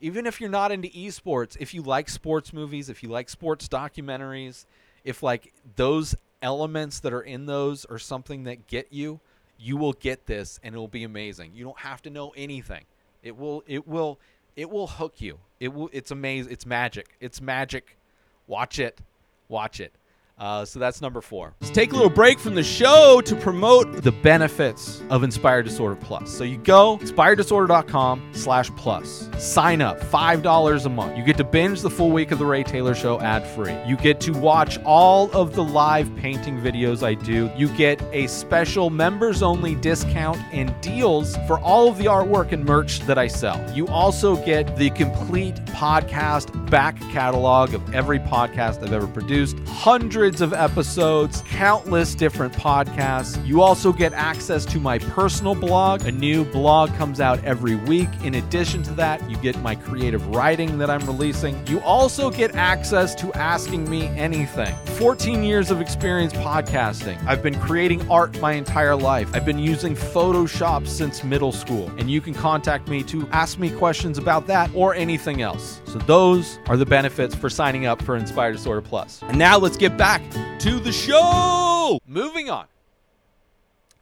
even 0.00 0.26
if 0.26 0.40
you're 0.40 0.50
not 0.50 0.70
into 0.70 0.88
esports, 0.88 1.56
if 1.58 1.72
you 1.72 1.82
like 1.82 2.08
sports 2.08 2.52
movies, 2.52 2.90
if 2.90 3.02
you 3.02 3.08
like 3.08 3.30
sports 3.30 3.66
documentaries, 3.66 4.66
if 5.04 5.22
like 5.22 5.54
those 5.74 6.14
elements 6.42 7.00
that 7.00 7.14
are 7.14 7.22
in 7.22 7.46
those 7.46 7.86
are 7.86 7.98
something 7.98 8.44
that 8.44 8.66
get 8.66 8.92
you, 8.92 9.20
you 9.58 9.76
will 9.78 9.94
get 9.94 10.26
this 10.26 10.60
and 10.62 10.74
it 10.74 10.78
will 10.78 10.86
be 10.86 11.02
amazing. 11.02 11.52
You 11.54 11.64
don't 11.64 11.80
have 11.80 12.02
to 12.02 12.10
know 12.10 12.34
anything. 12.36 12.84
It 13.22 13.38
will 13.38 13.64
it 13.66 13.88
will 13.88 14.20
it 14.54 14.68
will 14.68 14.86
hook 14.86 15.14
you. 15.22 15.38
It 15.60 15.72
will 15.74 15.90
it's 15.92 16.10
amazing. 16.10 16.52
It's 16.52 16.66
magic. 16.66 17.16
It's 17.20 17.40
magic. 17.40 17.98
Watch 18.46 18.78
it. 18.78 19.00
Watch 19.48 19.80
it. 19.80 19.92
Uh, 20.38 20.64
so 20.64 20.78
that's 20.78 21.00
number 21.00 21.20
four. 21.20 21.54
Let's 21.60 21.74
take 21.74 21.90
a 21.92 21.94
little 21.94 22.10
break 22.10 22.38
from 22.38 22.54
the 22.54 22.62
show 22.62 23.20
to 23.24 23.34
promote 23.34 24.02
the 24.02 24.12
benefits 24.12 25.02
of 25.10 25.24
Inspired 25.24 25.64
Disorder 25.64 25.96
Plus. 25.96 26.30
So 26.30 26.44
you 26.44 26.58
go 26.58 26.98
inspireddisorder.com 26.98 28.30
slash 28.32 28.70
plus. 28.76 29.28
Sign 29.38 29.80
up, 29.80 30.00
$5 30.00 30.84
a 30.84 30.88
month. 30.88 31.16
You 31.16 31.24
get 31.24 31.36
to 31.38 31.44
binge 31.44 31.80
the 31.80 31.90
full 31.90 32.10
week 32.10 32.30
of 32.30 32.38
the 32.38 32.46
Ray 32.46 32.62
Taylor 32.62 32.94
Show 32.94 33.20
ad 33.20 33.46
free. 33.46 33.76
You 33.86 33.96
get 33.96 34.20
to 34.22 34.32
watch 34.32 34.78
all 34.84 35.30
of 35.32 35.54
the 35.54 35.64
live 35.64 36.14
painting 36.16 36.58
videos 36.60 37.02
I 37.02 37.14
do. 37.14 37.50
You 37.56 37.68
get 37.76 38.00
a 38.12 38.28
special 38.28 38.90
members 38.90 39.42
only 39.42 39.74
discount 39.74 40.38
and 40.52 40.78
deals 40.80 41.36
for 41.48 41.58
all 41.60 41.88
of 41.88 41.98
the 41.98 42.04
artwork 42.04 42.52
and 42.52 42.64
merch 42.64 43.00
that 43.00 43.18
I 43.18 43.26
sell. 43.26 43.58
You 43.74 43.88
also 43.88 44.36
get 44.44 44.76
the 44.76 44.90
complete 44.90 45.56
podcast 45.66 46.67
back 46.70 47.00
catalog 47.10 47.74
of 47.74 47.94
every 47.94 48.18
podcast 48.18 48.82
I've 48.82 48.92
ever 48.92 49.06
produced. 49.06 49.58
Hundreds 49.66 50.40
of 50.40 50.52
episodes, 50.52 51.42
countless 51.48 52.14
different 52.14 52.52
podcasts. 52.52 53.44
You 53.46 53.62
also 53.62 53.92
get 53.92 54.12
access 54.12 54.64
to 54.66 54.80
my 54.80 54.98
personal 54.98 55.54
blog. 55.54 56.06
A 56.06 56.12
new 56.12 56.44
blog 56.44 56.94
comes 56.94 57.20
out 57.20 57.42
every 57.44 57.76
week. 57.76 58.08
In 58.22 58.34
addition 58.34 58.82
to 58.84 58.92
that, 58.94 59.28
you 59.30 59.36
get 59.38 59.60
my 59.62 59.74
creative 59.74 60.26
writing 60.28 60.78
that 60.78 60.90
I'm 60.90 61.04
releasing. 61.06 61.66
You 61.66 61.80
also 61.80 62.30
get 62.30 62.54
access 62.54 63.14
to 63.16 63.32
asking 63.32 63.88
me 63.88 64.06
anything. 64.08 64.74
14 64.98 65.42
years 65.42 65.70
of 65.70 65.80
experience 65.80 66.32
podcasting. 66.34 67.22
I've 67.26 67.42
been 67.42 67.58
creating 67.60 68.08
art 68.10 68.38
my 68.40 68.52
entire 68.52 68.96
life. 68.96 69.30
I've 69.34 69.46
been 69.46 69.58
using 69.58 69.94
Photoshop 69.94 70.86
since 70.86 71.24
middle 71.24 71.52
school, 71.52 71.90
and 71.98 72.10
you 72.10 72.20
can 72.20 72.34
contact 72.34 72.88
me 72.88 73.02
to 73.04 73.26
ask 73.32 73.58
me 73.58 73.70
questions 73.70 74.18
about 74.18 74.46
that 74.48 74.70
or 74.74 74.94
anything 74.94 75.42
else. 75.42 75.80
So 75.88 75.98
those 76.00 76.58
are 76.66 76.76
the 76.76 76.84
benefits 76.84 77.34
for 77.34 77.48
signing 77.48 77.86
up 77.86 78.02
for 78.02 78.16
Inspired 78.16 78.52
Disorder 78.52 78.82
Plus. 78.82 79.22
And 79.22 79.38
now 79.38 79.56
let's 79.56 79.78
get 79.78 79.96
back 79.96 80.20
to 80.58 80.78
the 80.80 80.92
show. 80.92 81.98
Moving 82.06 82.50
on 82.50 82.66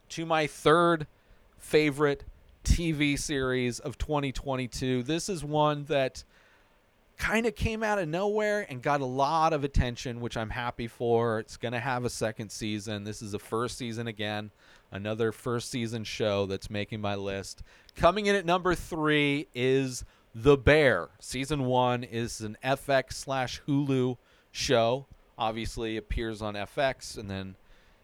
to 0.09 0.25
my 0.25 0.47
third 0.47 1.07
favorite 1.57 2.25
TV 2.65 3.17
series 3.17 3.79
of 3.79 3.97
2022. 3.97 5.03
This 5.03 5.29
is 5.29 5.45
one 5.45 5.85
that 5.85 6.25
kind 7.17 7.45
of 7.45 7.55
came 7.55 7.83
out 7.83 7.99
of 7.99 8.09
nowhere 8.09 8.65
and 8.69 8.81
got 8.81 8.99
a 8.99 9.05
lot 9.05 9.53
of 9.53 9.63
attention, 9.63 10.19
which 10.19 10.35
I'm 10.35 10.49
happy 10.49 10.87
for. 10.87 11.39
It's 11.39 11.55
going 11.55 11.71
to 11.71 11.79
have 11.79 12.03
a 12.03 12.09
second 12.09 12.51
season. 12.51 13.05
This 13.05 13.21
is 13.21 13.31
the 13.31 13.39
first 13.39 13.77
season 13.77 14.07
again, 14.07 14.51
another 14.91 15.31
first 15.31 15.71
season 15.71 16.03
show 16.03 16.47
that's 16.47 16.69
making 16.69 16.99
my 16.99 17.15
list. 17.15 17.63
Coming 17.95 18.25
in 18.25 18.35
at 18.35 18.45
number 18.45 18.75
three 18.75 19.47
is 19.55 20.03
The 20.39 20.55
Bear. 20.55 21.09
Season 21.19 21.65
one 21.65 22.03
is 22.03 22.41
an 22.41 22.57
FX 22.63 23.13
slash 23.13 23.59
Hulu 23.67 24.17
show. 24.51 25.07
Obviously, 25.35 25.97
appears 25.97 26.43
on 26.43 26.53
FX 26.53 27.17
and 27.17 27.27
then 27.27 27.55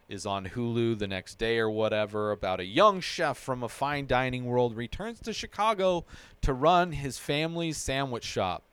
is 0.10 0.26
on 0.26 0.48
Hulu 0.48 0.98
the 0.98 1.08
next 1.08 1.36
day 1.36 1.60
or 1.60 1.70
whatever 1.70 2.32
about 2.32 2.60
a 2.60 2.66
young 2.66 3.02
chef 3.02 3.38
from 3.38 3.62
a 3.62 3.70
fine 3.70 4.08
dining 4.08 4.46
world 4.46 4.76
returns 4.76 5.20
to 5.20 5.32
Chicago 5.32 6.06
to 6.42 6.54
run 6.54 6.94
his 6.94 7.20
family's 7.20 7.78
sandwich 7.78 8.24
shop 8.26 8.64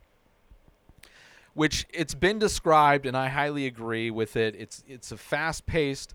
which 1.53 1.87
it's 1.93 2.15
been 2.15 2.39
described 2.39 3.05
and 3.05 3.15
I 3.15 3.29
highly 3.29 3.67
agree 3.67 4.11
with 4.11 4.37
it. 4.37 4.55
It's 4.57 4.83
it's 4.89 5.13
a 5.13 5.19
fast-paced, 5.19 6.15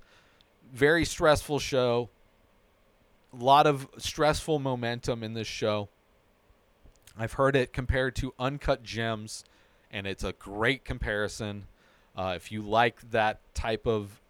very 0.73 1.05
stressful 1.05 1.59
show. 1.59 2.09
A 3.39 3.43
lot 3.43 3.67
of 3.67 3.87
stressful 3.99 4.57
momentum 4.57 5.21
in 5.23 5.35
this 5.35 5.47
show. 5.47 5.89
I've 7.17 7.33
heard 7.33 7.55
it 7.55 7.71
compared 7.71 8.15
to 8.17 8.33
Uncut 8.37 8.83
Gems 8.83 9.43
and 9.91 10.05
it's 10.05 10.23
a 10.23 10.33
great 10.33 10.83
comparison. 10.83 11.67
Uh, 12.15 12.33
if 12.35 12.51
you 12.51 12.61
like 12.61 13.09
that 13.11 13.39
type 13.53 13.87
of 13.87 14.21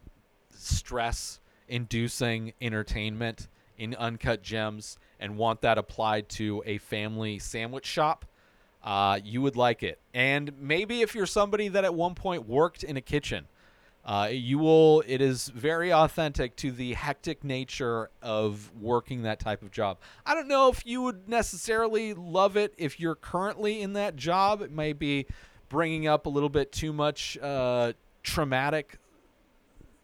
stress 0.52 1.40
inducing 1.68 2.54
entertainment 2.62 3.48
in 3.78 3.96
Uncut 3.96 4.44
Gems 4.44 5.00
and 5.20 5.38
want 5.38 5.62
that 5.62 5.78
applied 5.78 6.30
to 6.30 6.62
a 6.66 6.78
family 6.78 7.40
sandwich 7.40 7.86
shop, 7.86 8.26
uh, 8.84 9.20
you 9.24 9.42
would 9.42 9.56
like 9.56 9.82
it. 9.82 10.00
And 10.14 10.52
maybe 10.60 11.02
if 11.02 11.16
you're 11.16 11.26
somebody 11.26 11.68
that 11.70 11.84
at 11.84 11.96
one 11.96 12.14
point 12.14 12.48
worked 12.48 12.84
in 12.84 12.98
a 12.98 13.02
kitchen, 13.02 13.48
uh, 14.06 14.30
you 14.32 14.60
will. 14.60 15.04
It 15.08 15.20
is 15.20 15.50
very 15.50 15.92
authentic 15.92 16.56
to 16.58 16.72
the 16.72 16.94
hectic 16.94 17.44
nature 17.44 18.10
of 18.22 18.72
working 18.80 19.24
that 19.24 19.40
type 19.40 19.64
of 19.64 19.72
job. 19.72 19.98
I 20.26 20.36
don't 20.36 20.48
know 20.48 20.70
if 20.70 20.86
you 20.86 21.02
would 21.02 21.28
necessarily 21.28 22.14
love 22.14 22.56
it 22.56 22.74
if 22.78 23.00
you're 23.00 23.16
currently 23.16 23.82
in 23.82 23.94
that 23.94 24.16
job. 24.16 24.62
It 24.62 24.72
may 24.72 24.94
be 24.94 25.26
bringing 25.70 26.08
up 26.08 26.28
a 26.28 26.30
little 26.30 26.50
bit 26.50 26.72
too 26.72 26.94
much 26.94 27.38
uh, 27.40 27.94
traumatic 28.22 29.00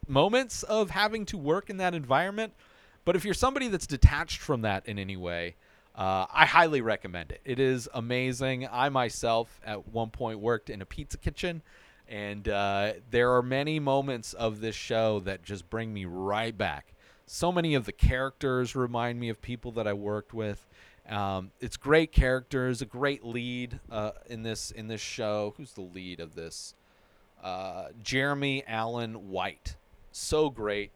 moments 0.08 0.64
of 0.64 0.90
having 0.90 1.24
to 1.26 1.38
work 1.38 1.70
in 1.70 1.76
that 1.76 1.94
environment. 1.94 2.52
But 3.04 3.14
if 3.14 3.24
you're 3.24 3.34
somebody 3.34 3.68
that's 3.68 3.86
detached 3.86 4.40
from 4.40 4.62
that 4.62 4.86
in 4.86 4.98
any 4.98 5.16
way, 5.16 5.54
uh, 5.94 6.26
I 6.32 6.46
highly 6.46 6.80
recommend 6.80 7.30
it. 7.30 7.40
It 7.44 7.60
is 7.60 7.88
amazing. 7.94 8.66
I 8.70 8.88
myself, 8.88 9.60
at 9.64 9.88
one 9.88 10.10
point, 10.10 10.40
worked 10.40 10.70
in 10.70 10.80
a 10.80 10.86
pizza 10.86 11.18
kitchen, 11.18 11.62
and 12.12 12.46
uh, 12.46 12.92
there 13.10 13.32
are 13.32 13.42
many 13.42 13.80
moments 13.80 14.34
of 14.34 14.60
this 14.60 14.76
show 14.76 15.20
that 15.20 15.42
just 15.42 15.70
bring 15.70 15.94
me 15.94 16.04
right 16.04 16.56
back. 16.56 16.92
So 17.24 17.50
many 17.50 17.74
of 17.74 17.86
the 17.86 17.92
characters 17.92 18.76
remind 18.76 19.18
me 19.18 19.30
of 19.30 19.40
people 19.40 19.72
that 19.72 19.88
I 19.88 19.94
worked 19.94 20.34
with. 20.34 20.68
Um, 21.08 21.52
it's 21.58 21.78
great 21.78 22.12
characters, 22.12 22.82
a 22.82 22.84
great 22.84 23.24
lead 23.24 23.80
uh, 23.90 24.10
in 24.26 24.42
this 24.42 24.70
in 24.70 24.88
this 24.88 25.00
show. 25.00 25.54
Who's 25.56 25.72
the 25.72 25.80
lead 25.80 26.20
of 26.20 26.34
this? 26.34 26.74
Uh, 27.42 27.86
Jeremy 28.02 28.62
Allen 28.68 29.30
White. 29.30 29.76
So 30.12 30.50
great. 30.50 30.90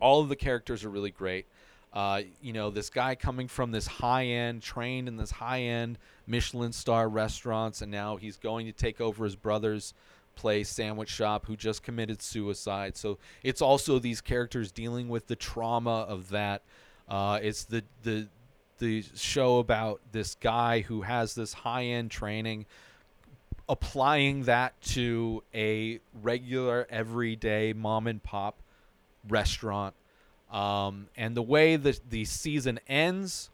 All 0.00 0.20
of 0.20 0.28
the 0.28 0.36
characters 0.36 0.84
are 0.84 0.90
really 0.90 1.10
great. 1.10 1.46
Uh, 1.94 2.22
you 2.42 2.52
know, 2.52 2.70
this 2.70 2.90
guy 2.90 3.14
coming 3.14 3.46
from 3.46 3.70
this 3.70 3.86
high 3.86 4.26
end, 4.26 4.60
trained 4.60 5.06
in 5.06 5.16
this 5.16 5.30
high 5.30 5.60
end 5.60 5.96
Michelin 6.26 6.72
star 6.72 7.08
restaurants, 7.08 7.82
and 7.82 7.92
now 7.92 8.16
he's 8.16 8.36
going 8.36 8.66
to 8.66 8.72
take 8.72 9.00
over 9.00 9.24
his 9.24 9.36
brother's 9.36 9.94
place, 10.34 10.68
sandwich 10.68 11.08
shop, 11.08 11.46
who 11.46 11.56
just 11.56 11.84
committed 11.84 12.20
suicide. 12.20 12.96
So 12.96 13.18
it's 13.44 13.62
also 13.62 14.00
these 14.00 14.20
characters 14.20 14.72
dealing 14.72 15.08
with 15.08 15.28
the 15.28 15.36
trauma 15.36 16.00
of 16.08 16.30
that. 16.30 16.62
Uh, 17.08 17.38
it's 17.40 17.64
the 17.64 17.84
the 18.02 18.26
the 18.78 19.04
show 19.14 19.58
about 19.58 20.00
this 20.10 20.34
guy 20.34 20.80
who 20.80 21.02
has 21.02 21.36
this 21.36 21.52
high 21.52 21.84
end 21.84 22.10
training, 22.10 22.66
applying 23.68 24.42
that 24.44 24.80
to 24.80 25.44
a 25.54 26.00
regular 26.22 26.88
everyday 26.90 27.72
mom 27.72 28.08
and 28.08 28.20
pop 28.20 28.60
restaurant. 29.28 29.94
Um, 30.54 31.08
and 31.16 31.36
the 31.36 31.42
way 31.42 31.74
that 31.74 31.98
the 32.10 32.24
season 32.24 32.78
ends 32.86 33.50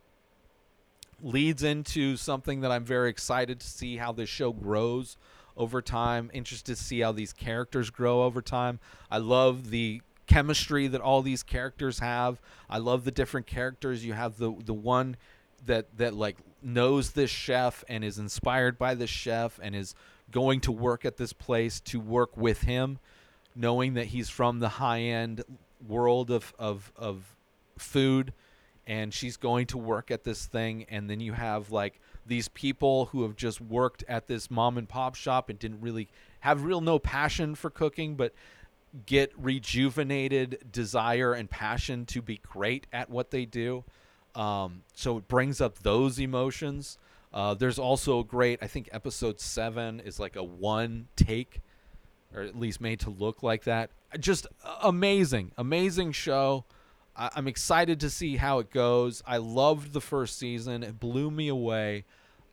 leads 1.22 1.62
into 1.62 2.18
something 2.18 2.60
that 2.60 2.70
I'm 2.70 2.84
very 2.84 3.08
excited 3.08 3.58
to 3.60 3.66
see 3.66 3.96
how 3.96 4.12
this 4.12 4.28
show 4.28 4.52
grows 4.52 5.16
over 5.56 5.80
time. 5.80 6.30
Interested 6.34 6.76
to 6.76 6.82
see 6.82 7.00
how 7.00 7.12
these 7.12 7.32
characters 7.32 7.88
grow 7.88 8.24
over 8.24 8.42
time. 8.42 8.80
I 9.10 9.16
love 9.16 9.70
the 9.70 10.02
chemistry 10.26 10.88
that 10.88 11.00
all 11.00 11.22
these 11.22 11.42
characters 11.42 12.00
have. 12.00 12.38
I 12.68 12.76
love 12.76 13.04
the 13.04 13.10
different 13.10 13.46
characters. 13.46 14.04
You 14.04 14.12
have 14.12 14.36
the 14.36 14.54
the 14.62 14.74
one 14.74 15.16
that 15.64 15.96
that 15.96 16.12
like 16.12 16.36
knows 16.62 17.12
this 17.12 17.30
chef 17.30 17.82
and 17.88 18.04
is 18.04 18.18
inspired 18.18 18.76
by 18.76 18.94
this 18.94 19.10
chef 19.10 19.58
and 19.62 19.74
is 19.74 19.94
going 20.30 20.60
to 20.60 20.70
work 20.72 21.06
at 21.06 21.16
this 21.16 21.32
place 21.32 21.80
to 21.80 21.98
work 21.98 22.36
with 22.36 22.60
him, 22.60 22.98
knowing 23.56 23.94
that 23.94 24.08
he's 24.08 24.28
from 24.28 24.58
the 24.58 24.68
high 24.68 25.00
end 25.00 25.42
world 25.86 26.30
of 26.30 26.52
of 26.58 26.92
of 26.96 27.36
food 27.78 28.32
and 28.86 29.14
she's 29.14 29.36
going 29.36 29.66
to 29.66 29.78
work 29.78 30.10
at 30.10 30.24
this 30.24 30.46
thing 30.46 30.84
and 30.88 31.08
then 31.08 31.20
you 31.20 31.32
have 31.32 31.70
like 31.70 32.00
these 32.26 32.48
people 32.48 33.06
who 33.06 33.22
have 33.22 33.36
just 33.36 33.60
worked 33.60 34.04
at 34.08 34.26
this 34.26 34.50
mom 34.50 34.76
and 34.76 34.88
pop 34.88 35.14
shop 35.14 35.48
and 35.48 35.58
didn't 35.58 35.80
really 35.80 36.08
have 36.40 36.64
real 36.64 36.80
no 36.80 36.98
passion 36.98 37.54
for 37.54 37.70
cooking 37.70 38.14
but 38.14 38.34
get 39.06 39.32
rejuvenated 39.38 40.58
desire 40.70 41.32
and 41.32 41.48
passion 41.48 42.04
to 42.06 42.20
be 42.20 42.38
great 42.38 42.86
at 42.92 43.08
what 43.08 43.30
they 43.30 43.44
do. 43.44 43.84
Um, 44.34 44.82
so 44.94 45.18
it 45.18 45.28
brings 45.28 45.60
up 45.60 45.78
those 45.78 46.18
emotions. 46.18 46.98
Uh, 47.32 47.54
there's 47.54 47.78
also 47.78 48.24
great 48.24 48.58
i 48.60 48.66
think 48.66 48.88
episode 48.90 49.38
7 49.38 50.00
is 50.00 50.18
like 50.18 50.34
a 50.34 50.42
one 50.42 51.06
take 51.14 51.60
or 52.34 52.42
at 52.42 52.58
least 52.58 52.80
made 52.80 52.98
to 52.98 53.08
look 53.10 53.44
like 53.44 53.62
that 53.62 53.90
just 54.18 54.46
amazing 54.82 55.52
amazing 55.56 56.12
show 56.12 56.64
I- 57.16 57.30
I'm 57.34 57.48
excited 57.48 58.00
to 58.00 58.10
see 58.10 58.36
how 58.36 58.60
it 58.60 58.70
goes. 58.70 59.22
I 59.26 59.36
loved 59.38 59.92
the 59.92 60.00
first 60.00 60.38
season; 60.38 60.82
it 60.82 60.98
blew 60.98 61.30
me 61.30 61.48
away, 61.48 62.04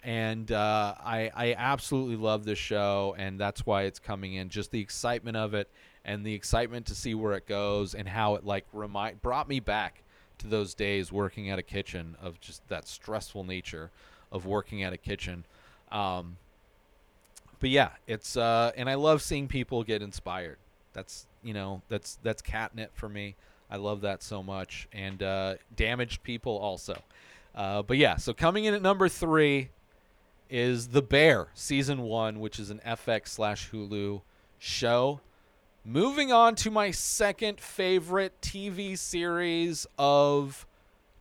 and 0.03 0.51
uh, 0.51 0.95
I 0.99 1.31
I 1.33 1.53
absolutely 1.57 2.17
love 2.17 2.43
this 2.43 2.59
show, 2.59 3.15
and 3.17 3.39
that's 3.39 3.65
why 3.65 3.83
it's 3.83 3.99
coming 3.99 4.33
in. 4.33 4.49
Just 4.49 4.71
the 4.71 4.81
excitement 4.81 5.37
of 5.37 5.53
it, 5.53 5.69
and 6.03 6.25
the 6.25 6.33
excitement 6.33 6.85
to 6.87 6.95
see 6.95 7.15
where 7.15 7.33
it 7.33 7.47
goes, 7.47 7.93
and 7.95 8.09
how 8.09 8.35
it 8.35 8.45
like 8.45 8.65
remind 8.73 9.21
brought 9.21 9.47
me 9.47 9.59
back 9.59 10.03
to 10.39 10.47
those 10.47 10.73
days 10.73 11.11
working 11.11 11.49
at 11.49 11.57
a 11.59 11.63
kitchen 11.63 12.15
of 12.21 12.39
just 12.41 12.67
that 12.67 12.87
stressful 12.87 13.43
nature 13.43 13.89
of 14.31 14.45
working 14.45 14.83
at 14.83 14.91
a 14.91 14.97
kitchen. 14.97 15.45
Um, 15.91 16.37
but 17.59 17.69
yeah, 17.69 17.91
it's 18.05 18.35
uh, 18.35 18.71
and 18.75 18.89
I 18.89 18.95
love 18.95 19.21
seeing 19.21 19.47
people 19.47 19.83
get 19.83 20.01
inspired. 20.01 20.57
That's 20.98 21.27
you 21.44 21.54
know 21.54 21.84
that's 21.89 22.18
that's 22.24 22.42
catnip 22.42 22.98
for 22.98 23.08
me. 23.08 23.36
I 23.70 23.75
love 23.75 24.01
that 24.01 24.24
so 24.24 24.42
much, 24.42 24.88
and 24.92 25.22
uh, 25.22 25.56
damaged 25.75 26.24
people 26.24 26.58
also. 26.58 27.00
Uh, 27.54 27.84
but 27.84 27.98
yeah, 27.98 28.16
so 28.16 28.34
coming 28.34 28.66
in 28.66 28.74
at 28.74 28.82
number 28.82 29.08
three 29.08 29.70
is 30.50 30.88
The 30.88 31.04
Bear 31.04 31.50
season 31.54 32.01
one, 32.01 32.39
which 32.39 32.58
is 32.58 32.72
an 32.72 32.82
FX 32.84 33.27
slash 33.27 33.70
Hulu 33.70 34.22
show. 34.58 35.22
Moving 35.86 36.32
on 36.32 36.56
to 36.56 36.72
my 36.72 36.89
second 36.89 37.60
favorite 37.60 38.34
TV 38.42 38.98
series 38.98 39.86
of 40.00 40.66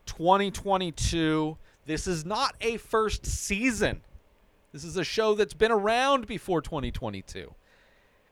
2022. 0.07 1.59
This 1.85 2.07
is 2.07 2.25
not 2.25 2.57
a 2.63 2.79
first 2.79 3.27
season. 3.27 4.01
This 4.73 4.85
is 4.85 4.97
a 4.97 5.05
show 5.05 5.35
that's 5.35 5.55
been 5.55 5.71
around 5.71 6.27
before 6.27 6.63
2022. 6.63 7.53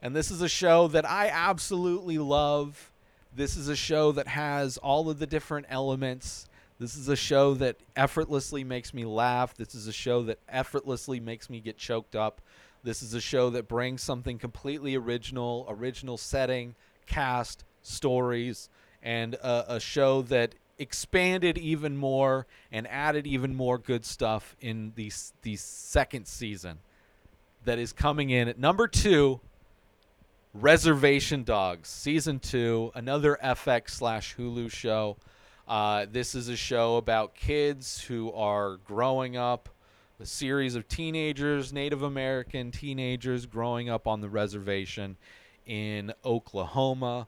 And 0.05 0.15
this 0.15 0.31
is 0.31 0.43
a 0.43 0.51
show 0.51 0.87
that 0.89 1.09
I 1.09 1.29
absolutely 1.29 2.19
love. 2.19 2.93
This 3.35 3.57
is 3.57 3.69
a 3.69 3.75
show 3.75 4.13
that 4.13 4.29
has 4.29 4.77
all 4.77 5.09
of 5.09 5.19
the 5.19 5.27
different 5.27 5.65
elements. 5.71 6.47
This 6.79 6.95
is 6.95 7.09
a 7.09 7.17
show 7.17 7.55
that 7.55 7.77
effortlessly 7.97 8.65
makes 8.65 8.93
me 8.93 9.07
laugh. 9.07 9.55
This 9.55 9.75
is 9.75 9.87
a 9.87 9.95
show 9.95 10.23
that 10.25 10.41
effortlessly 10.47 11.21
makes 11.21 11.49
me 11.49 11.59
get 11.59 11.79
choked 11.79 12.15
up. 12.15 12.43
This 12.83 13.03
is 13.03 13.15
a 13.15 13.21
show 13.21 13.49
that 13.49 13.67
brings 13.67 14.03
something 14.03 14.39
completely 14.39 14.95
original, 14.95 15.65
original 15.71 16.19
setting, 16.19 16.75
cast, 17.07 17.65
stories, 17.81 18.69
and 19.03 19.33
a, 19.37 19.77
a 19.77 19.81
show 19.81 20.21
that 20.21 20.55
expanded 20.79 21.57
even 21.57 21.97
more 21.97 22.47
and 22.71 22.87
added 22.89 23.27
even 23.27 23.55
more 23.55 23.79
good 23.79 24.05
stuff 24.05 24.55
in 24.61 24.93
the 24.97 25.11
the 25.43 25.57
second 25.57 26.27
season 26.27 26.79
that 27.65 27.79
is 27.79 27.93
coming 27.93 28.29
in 28.29 28.49
at 28.49 28.59
number 28.59 28.87
2 28.89 29.41
Reservation 30.55 31.43
Dogs 31.43 31.89
season 31.89 32.39
2 32.39 32.93
another 32.95 33.37
FX 33.43 33.91
slash 33.91 34.37
Hulu 34.37 34.71
show 34.71 35.17
uh, 35.67 36.07
this 36.11 36.35
is 36.35 36.49
a 36.49 36.57
show 36.57 36.97
about 36.97 37.35
kids 37.35 38.01
who 38.03 38.33
are 38.33 38.77
growing 38.77 39.37
up 39.37 39.69
a 40.21 40.27
series 40.27 40.77
of 40.77 40.87
teenagers 40.87 41.73
Native 41.73 42.03
American 42.03 42.71
teenagers 42.71 43.47
growing 43.47 43.89
up 43.89 44.07
on 44.07 44.21
the 44.21 44.29
reservation 44.29 45.17
in 45.67 46.13
Oklahoma 46.25 47.27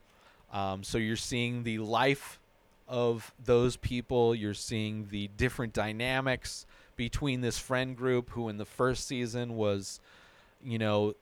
um, 0.53 0.83
so 0.83 0.97
you're 0.97 1.15
seeing 1.17 1.63
the 1.63 1.79
life 1.79 2.39
of 2.87 3.33
those 3.43 3.75
people. 3.75 4.33
You're 4.33 4.53
seeing 4.53 5.07
the 5.09 5.29
different 5.35 5.73
dynamics 5.73 6.65
between 6.95 7.41
this 7.41 7.59
friend 7.59 7.95
group 7.95 8.29
who 8.29 8.49
in 8.49 8.57
the 8.57 8.65
first 8.65 9.07
season 9.07 9.55
was, 9.55 9.99
you 10.63 10.79
know, 10.79 11.13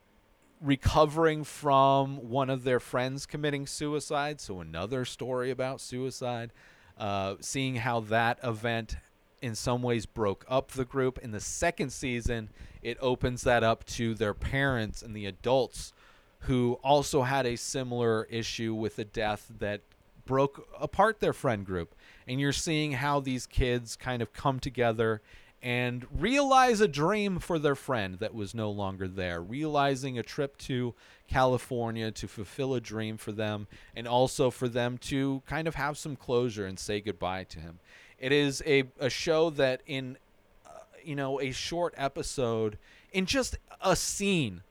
recovering 0.61 1.43
from 1.43 2.29
one 2.29 2.49
of 2.49 2.63
their 2.63 2.79
friends 2.79 3.25
committing 3.25 3.67
suicide. 3.67 4.39
So 4.41 4.59
another 4.61 5.05
story 5.05 5.51
about 5.51 5.81
suicide. 5.81 6.51
Uh, 6.97 7.35
seeing 7.41 7.75
how 7.75 7.99
that 7.99 8.39
event 8.41 8.95
in 9.41 9.53
some 9.53 9.81
ways 9.81 10.05
broke 10.05 10.45
up 10.47 10.71
the 10.71 10.85
group. 10.85 11.17
In 11.19 11.31
the 11.31 11.41
second 11.41 11.91
season, 11.91 12.49
it 12.81 12.97
opens 13.01 13.43
that 13.43 13.63
up 13.63 13.83
to 13.87 14.15
their 14.15 14.33
parents 14.33 15.01
and 15.01 15.13
the 15.13 15.25
adults 15.25 15.91
who 16.39 16.79
also 16.83 17.23
had 17.23 17.45
a 17.45 17.57
similar 17.57 18.25
issue 18.29 18.73
with 18.73 18.97
a 18.97 19.03
death 19.03 19.51
that 19.59 19.81
broke 20.25 20.67
apart 20.79 21.19
their 21.19 21.33
friend 21.33 21.65
group. 21.65 21.95
And 22.27 22.39
you're 22.39 22.53
seeing 22.53 22.93
how 22.93 23.19
these 23.19 23.45
kids 23.45 23.95
kind 23.95 24.21
of 24.21 24.33
come 24.33 24.59
together 24.59 25.21
and 25.65 26.05
realize 26.15 26.79
a 26.79 26.87
dream 26.87 27.39
for 27.39 27.57
their 27.57 27.73
friend 27.73 28.19
that 28.19 28.35
was 28.35 28.53
no 28.53 28.69
longer 28.69 29.07
there, 29.07 29.41
realizing 29.41 30.19
a 30.19 30.21
trip 30.21 30.55
to 30.59 30.93
California 31.27 32.11
to 32.11 32.27
fulfill 32.27 32.75
a 32.75 32.79
dream 32.79 33.17
for 33.17 33.31
them, 33.31 33.65
and 33.95 34.07
also 34.07 34.51
for 34.51 34.69
them 34.69 34.95
to 34.99 35.41
kind 35.47 35.67
of 35.67 35.73
have 35.73 35.97
some 35.97 36.15
closure 36.15 36.67
and 36.67 36.77
say 36.77 37.01
goodbye 37.01 37.43
to 37.45 37.59
him. 37.59 37.79
It 38.19 38.31
is 38.31 38.61
a, 38.67 38.83
a 38.99 39.09
show 39.09 39.49
that, 39.49 39.81
in 39.87 40.19
uh, 40.67 40.69
you 41.03 41.15
know, 41.15 41.41
a 41.41 41.49
short 41.49 41.95
episode, 41.97 42.77
in 43.11 43.25
just 43.25 43.57
a 43.81 43.95
scene, 43.95 44.61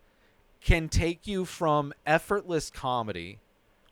can 0.61 0.89
take 0.89 1.27
you 1.27 1.45
from 1.45 1.93
effortless 2.07 2.71
comedy 2.71 3.41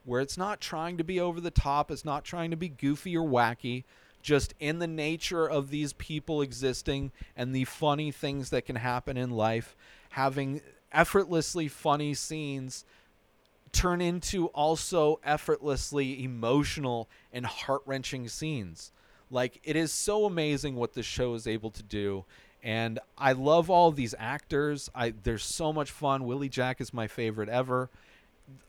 where 0.05 0.21
it's 0.21 0.38
not 0.38 0.61
trying 0.61 0.97
to 0.99 1.05
be 1.05 1.19
over 1.19 1.41
the 1.41 1.51
top, 1.51 1.91
it's 1.91 2.05
not 2.05 2.25
trying 2.25 2.53
to 2.53 2.57
be 2.57 2.69
goofy 2.69 3.17
or 3.17 3.29
wacky, 3.29 3.83
just 4.22 4.54
in 4.61 4.78
the 4.78 4.87
nature 4.87 5.46
of 5.46 5.70
these 5.70 5.92
people 5.94 6.40
existing 6.40 7.12
and 7.37 7.54
the 7.54 7.64
funny 7.64 8.11
things 8.11 8.50
that 8.50 8.64
can 8.64 8.76
happen 8.76 9.16
in 9.16 9.30
life, 9.30 9.76
having 10.11 10.61
effortlessly 10.92 11.68
funny 11.68 12.14
scenes 12.14 12.85
turn 13.72 14.00
into 14.00 14.46
also 14.48 15.18
effortlessly 15.24 16.22
emotional 16.22 17.08
and 17.32 17.46
heart-wrenching 17.46 18.28
scenes. 18.28 18.92
Like 19.30 19.61
it 19.64 19.76
is 19.76 19.92
so 19.92 20.26
amazing 20.26 20.76
what 20.76 20.92
this 20.92 21.06
show 21.06 21.35
is 21.35 21.46
able 21.46 21.70
to 21.70 21.82
do 21.82 22.24
and 22.62 23.00
I 23.18 23.32
love 23.32 23.70
all 23.70 23.90
these 23.90 24.14
actors. 24.18 24.88
I 24.94 25.12
there's 25.24 25.42
so 25.42 25.72
much 25.72 25.90
fun. 25.90 26.24
Willie 26.24 26.48
Jack 26.48 26.80
is 26.80 26.94
my 26.94 27.08
favorite 27.08 27.48
ever 27.48 27.90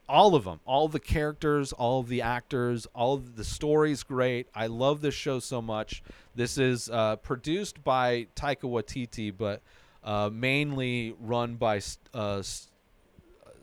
all 0.08 0.36
of 0.36 0.44
them, 0.44 0.60
all 0.66 0.88
the 0.88 1.00
characters, 1.00 1.72
all 1.72 2.04
the 2.04 2.22
actors, 2.22 2.86
all 2.94 3.18
the 3.18 3.44
stories 3.44 4.04
great. 4.04 4.48
I 4.54 4.68
love 4.68 5.02
this 5.02 5.16
show 5.16 5.40
so 5.40 5.62
much. 5.62 6.04
This 6.36 6.58
is 6.58 6.90
uh, 6.90 7.16
produced 7.18 7.84
by 7.84 8.28
Taika 8.36 8.64
Waititi, 8.64 9.34
but 9.36 9.62
uh, 10.04 10.30
mainly 10.32 11.16
run 11.20 11.56
by 11.56 11.78
uh, 12.14 12.44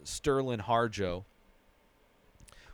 Sterlin 0.05 0.61
Harjo, 0.62 1.25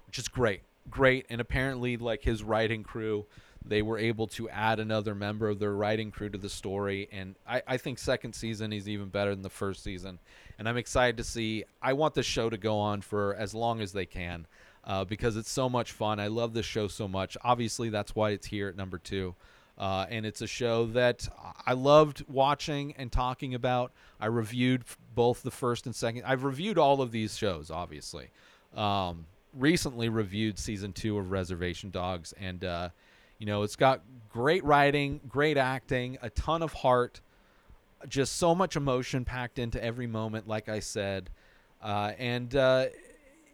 which 0.07 0.18
is 0.18 0.29
great, 0.29 0.62
great. 0.88 1.27
And 1.29 1.40
apparently, 1.40 1.96
like 1.96 2.22
his 2.22 2.42
writing 2.42 2.85
crew, 2.85 3.27
they 3.64 3.83
were 3.83 3.99
able 3.99 4.29
to 4.29 4.49
add 4.49 4.79
another 4.79 5.14
member 5.14 5.49
of 5.49 5.59
their 5.59 5.75
writing 5.75 6.12
crew 6.12 6.29
to 6.29 6.38
the 6.38 6.49
story. 6.49 7.09
And 7.11 7.35
I, 7.46 7.62
I 7.66 7.77
think 7.79 7.99
second 7.99 8.35
season 8.35 8.72
is 8.72 8.88
even 8.88 9.09
better 9.09 9.35
than 9.35 9.42
the 9.42 9.51
first 9.51 9.83
season 9.83 10.20
and 10.59 10.69
I'm 10.69 10.77
excited 10.77 11.16
to 11.19 11.25
see. 11.25 11.64
I 11.83 11.92
want 11.92 12.14
the 12.14 12.23
show 12.23 12.51
to 12.51 12.57
go 12.57 12.79
on 12.79 13.01
for 13.03 13.35
as 13.35 13.55
long 13.55 13.81
as 13.81 13.92
they 13.92 14.07
can. 14.07 14.47
uh, 14.87 15.05
because 15.05 15.37
it's 15.37 15.51
so 15.51 15.69
much 15.69 15.92
fun. 15.92 16.21
I 16.21 16.29
love 16.29 16.55
this 16.55 16.64
show 16.66 16.87
so 16.88 17.09
much. 17.09 17.37
Obviously, 17.42 17.88
that's 17.88 18.14
why 18.14 18.31
it's 18.31 18.47
here 18.47 18.69
at 18.69 18.77
number 18.77 18.99
two. 18.99 19.35
Uh, 19.77 20.07
and 20.09 20.25
it's 20.25 20.40
a 20.40 20.47
show 20.47 20.87
that 20.87 21.29
I 21.66 21.75
loved 21.75 22.25
watching 22.29 22.95
and 22.97 23.12
talking 23.12 23.53
about. 23.55 23.92
I 24.19 24.27
reviewed 24.27 24.85
both 25.14 25.42
the 25.42 25.51
first 25.51 25.85
and 25.87 25.95
second. 25.95 26.23
I've 26.25 26.45
reviewed 26.45 26.79
all 26.79 27.03
of 27.03 27.11
these 27.11 27.37
shows, 27.37 27.71
obviously. 27.71 28.31
Um, 28.75 29.27
recently 29.53 30.09
reviewed 30.09 30.59
season 30.59 30.92
two 30.92 31.19
of 31.19 31.31
Reservation 31.31 31.90
Dogs, 31.90 32.33
and 32.40 32.64
uh, 32.64 32.88
you 33.38 33.45
know 33.47 33.64
it's 33.64 33.77
got 33.77 34.01
great 34.31 34.64
writing, 34.64 35.21
great 35.29 35.59
acting, 35.59 36.16
a 36.23 36.31
ton 36.31 36.62
of 36.62 36.73
heart, 36.73 37.21
just 38.09 38.37
so 38.37 38.55
much 38.55 38.77
emotion 38.77 39.25
packed 39.25 39.59
into 39.59 39.83
every 39.83 40.07
moment. 40.07 40.47
Like 40.47 40.69
I 40.69 40.81
said, 40.81 41.31
uh, 41.83 42.13
and 42.19 42.55
uh, 42.55 42.87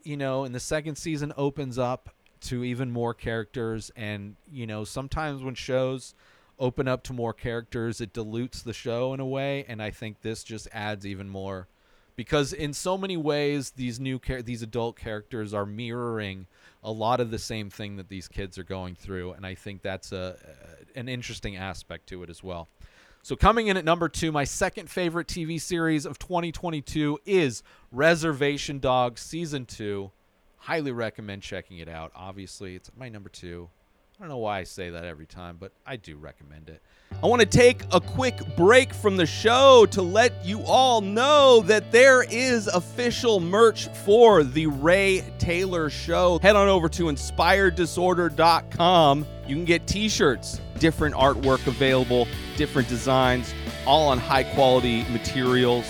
you 0.03 0.17
know, 0.17 0.45
and 0.45 0.55
the 0.55 0.61
second 0.61 0.97
season 0.97 1.33
opens 1.37 1.79
up 1.79 2.11
to 2.43 2.65
even 2.65 2.91
more 2.91 3.15
characters. 3.15 3.91
And 3.97 4.37
you 4.51 4.67
know 4.67 4.85
sometimes 4.85 5.43
when 5.43 5.55
shows 5.55 6.15
open 6.59 6.87
up 6.87 7.03
to 7.03 7.13
more 7.13 7.33
characters 7.33 8.01
it 8.01 8.13
dilutes 8.13 8.63
the 8.63 8.73
show 8.73 9.15
in 9.15 9.21
a 9.21 9.27
way. 9.27 9.65
And 9.69 9.83
i 9.83 9.91
think 9.91 10.21
this 10.21 10.45
just 10.45 10.69
adds 10.73 11.07
even 11.07 11.29
more 11.29 11.69
because 12.15 12.53
in 12.53 12.73
so 12.73 12.99
many 12.99 13.17
ways 13.17 13.71
these 13.71 13.99
new 13.99 14.19
char- 14.19 14.43
these 14.43 14.63
adult 14.63 14.97
characters 14.97 15.55
are 15.55 15.67
mirroring 15.67 16.47
a 16.85 16.93
lot 16.93 17.21
of 17.21 17.31
the 17.31 17.39
same 17.39 17.71
thing 17.71 17.97
that 17.97 18.09
these 18.09 18.29
kids 18.29 18.59
are 18.59 18.65
going 18.65 18.95
through. 18.95 19.33
And 19.33 19.47
i 19.47 19.55
think 19.55 19.83
that's 19.83 20.13
a 20.13 20.37
an 20.95 21.09
interesting 21.09 21.57
aspect 21.57 22.09
to 22.09 22.23
it 22.23 22.31
as 22.31 22.43
well 22.43 22.69
so 23.23 23.37
coming 23.37 23.69
in 23.69 23.77
at 23.77 23.85
number 23.85 24.09
two, 24.09 24.33
my 24.33 24.43
second 24.43 24.91
favorite 24.91 25.29
TV 25.29 25.61
series 25.61 26.07
of 26.07 26.19
2022 26.19 27.21
is 27.25 27.63
Reservation 27.93 28.81
Dogs 28.81 29.21
season 29.21 29.65
two. 29.65 30.11
Highly 30.57 30.91
recommend 30.91 31.43
checking 31.43 31.79
it 31.79 31.89
out. 31.89 32.11
Obviously, 32.17 32.75
it's 32.75 32.91
my 32.97 33.09
number 33.09 33.29
two. 33.29 33.69
I 34.19 34.25
don't 34.25 34.29
know 34.29 34.39
why 34.39 34.59
I 34.59 34.65
say 34.65 34.91
that 34.91 35.05
every 35.05 35.27
time, 35.27 35.57
but 35.59 35.71
I 35.87 35.95
do 35.97 36.17
recommend 36.17 36.69
it. 36.69 36.83
I 37.23 37.27
want 37.27 37.41
to 37.41 37.47
take 37.47 37.83
a 37.93 38.01
quick 38.01 38.41
break 38.57 38.93
from 38.93 39.17
the 39.17 39.27
show 39.27 39.87
to 39.91 40.03
let 40.03 40.45
you 40.45 40.61
all 40.63 41.01
know 41.01 41.63
that 41.67 41.93
there 41.93 42.25
is 42.25 42.67
official 42.69 43.41
merch 43.41 43.89
for 44.05 44.45
the 44.45 44.67
Ray 44.67 45.25
Taylor 45.39 45.89
Show. 45.91 46.39
Head 46.41 46.57
on 46.57 46.69
over 46.69 46.89
to 46.91 47.05
inspireddisorder.com. 47.05 49.27
You 49.47 49.57
can 49.57 49.65
get 49.65 49.87
t 49.87 50.09
shirts, 50.09 50.61
different 50.83 51.15
artwork 51.15 51.65
available, 51.69 52.27
different 52.57 52.89
designs, 52.89 53.55
all 53.87 54.09
on 54.09 54.19
high 54.19 54.43
quality 54.43 55.05
materials 55.11 55.87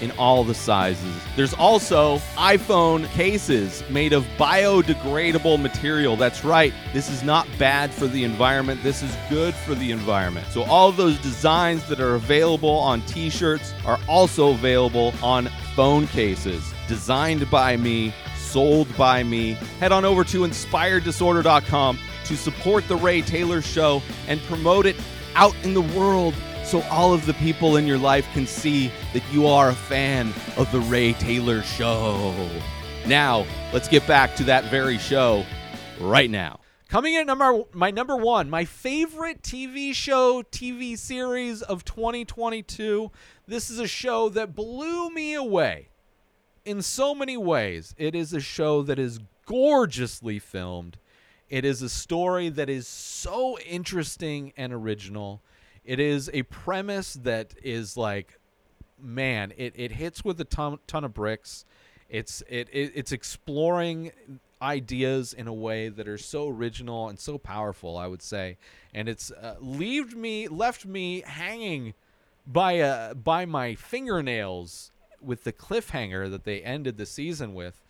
in 0.00 0.12
all 0.12 0.44
the 0.44 0.54
sizes. 0.54 1.12
There's 1.34 1.54
also 1.54 2.18
iPhone 2.36 3.08
cases 3.08 3.82
made 3.90 4.12
of 4.12 4.24
biodegradable 4.38 5.60
material. 5.60 6.14
That's 6.14 6.44
right, 6.44 6.72
this 6.92 7.10
is 7.10 7.24
not 7.24 7.48
bad 7.58 7.92
for 7.92 8.06
the 8.06 8.22
environment, 8.22 8.80
this 8.84 9.02
is 9.02 9.12
good 9.28 9.54
for 9.54 9.74
the 9.74 9.90
environment. 9.90 10.46
So, 10.52 10.62
all 10.62 10.92
those 10.92 11.18
designs 11.18 11.88
that 11.88 11.98
are 11.98 12.14
available 12.14 12.70
on 12.70 13.02
t 13.06 13.30
shirts 13.30 13.74
are 13.84 13.98
also 14.08 14.50
available 14.50 15.12
on 15.20 15.48
phone 15.74 16.06
cases. 16.06 16.62
Designed 16.86 17.50
by 17.50 17.76
me, 17.76 18.14
sold 18.36 18.96
by 18.96 19.24
me. 19.24 19.54
Head 19.80 19.90
on 19.90 20.04
over 20.04 20.22
to 20.22 20.42
inspireddisorder.com 20.42 21.98
to 22.28 22.36
support 22.36 22.86
the 22.88 22.96
Ray 22.96 23.22
Taylor 23.22 23.62
Show 23.62 24.02
and 24.26 24.40
promote 24.42 24.86
it 24.86 24.96
out 25.34 25.54
in 25.64 25.74
the 25.74 25.80
world 25.80 26.34
so 26.62 26.82
all 26.90 27.14
of 27.14 27.24
the 27.24 27.32
people 27.34 27.76
in 27.76 27.86
your 27.86 27.96
life 27.96 28.28
can 28.34 28.46
see 28.46 28.92
that 29.14 29.22
you 29.32 29.46
are 29.46 29.70
a 29.70 29.74
fan 29.74 30.34
of 30.58 30.70
the 30.70 30.80
Ray 30.80 31.14
Taylor 31.14 31.62
Show. 31.62 32.34
Now, 33.06 33.46
let's 33.72 33.88
get 33.88 34.06
back 34.06 34.36
to 34.36 34.44
that 34.44 34.64
very 34.64 34.98
show 34.98 35.46
right 35.98 36.28
now. 36.28 36.60
Coming 36.88 37.14
in 37.14 37.20
at 37.20 37.26
number 37.26 37.62
my 37.72 37.90
number 37.90 38.16
one, 38.16 38.50
my 38.50 38.66
favorite 38.66 39.42
TV 39.42 39.94
show, 39.94 40.42
TV 40.42 40.98
series 40.98 41.62
of 41.62 41.84
2022. 41.86 43.10
This 43.46 43.70
is 43.70 43.78
a 43.78 43.86
show 43.86 44.28
that 44.30 44.54
blew 44.54 45.10
me 45.10 45.32
away 45.32 45.88
in 46.66 46.82
so 46.82 47.14
many 47.14 47.38
ways. 47.38 47.94
It 47.96 48.14
is 48.14 48.34
a 48.34 48.40
show 48.40 48.82
that 48.82 48.98
is 48.98 49.20
gorgeously 49.46 50.38
filmed. 50.38 50.98
It 51.48 51.64
is 51.64 51.80
a 51.80 51.88
story 51.88 52.50
that 52.50 52.68
is 52.68 52.86
so 52.86 53.58
interesting 53.60 54.52
and 54.56 54.72
original. 54.72 55.42
It 55.84 55.98
is 55.98 56.28
a 56.34 56.42
premise 56.42 57.14
that 57.14 57.54
is 57.62 57.96
like, 57.96 58.38
man, 59.00 59.52
it, 59.56 59.72
it 59.76 59.92
hits 59.92 60.24
with 60.24 60.40
a 60.40 60.44
ton, 60.44 60.78
ton 60.86 61.04
of 61.04 61.14
bricks. 61.14 61.64
It's 62.10 62.42
it, 62.48 62.68
it 62.72 62.92
it's 62.94 63.12
exploring 63.12 64.12
ideas 64.60 65.32
in 65.32 65.46
a 65.46 65.52
way 65.52 65.88
that 65.88 66.08
are 66.08 66.18
so 66.18 66.48
original 66.48 67.08
and 67.08 67.18
so 67.18 67.38
powerful. 67.38 67.96
I 67.96 68.06
would 68.06 68.22
say, 68.22 68.56
and 68.94 69.08
it's 69.08 69.30
uh, 69.30 69.56
left 69.60 70.14
me 70.14 70.48
left 70.48 70.86
me 70.86 71.22
hanging 71.26 71.94
by 72.46 72.80
uh 72.80 73.14
by 73.14 73.44
my 73.44 73.74
fingernails 73.74 74.90
with 75.20 75.44
the 75.44 75.52
cliffhanger 75.52 76.30
that 76.30 76.44
they 76.44 76.62
ended 76.62 76.96
the 76.96 77.06
season 77.06 77.54
with. 77.54 77.82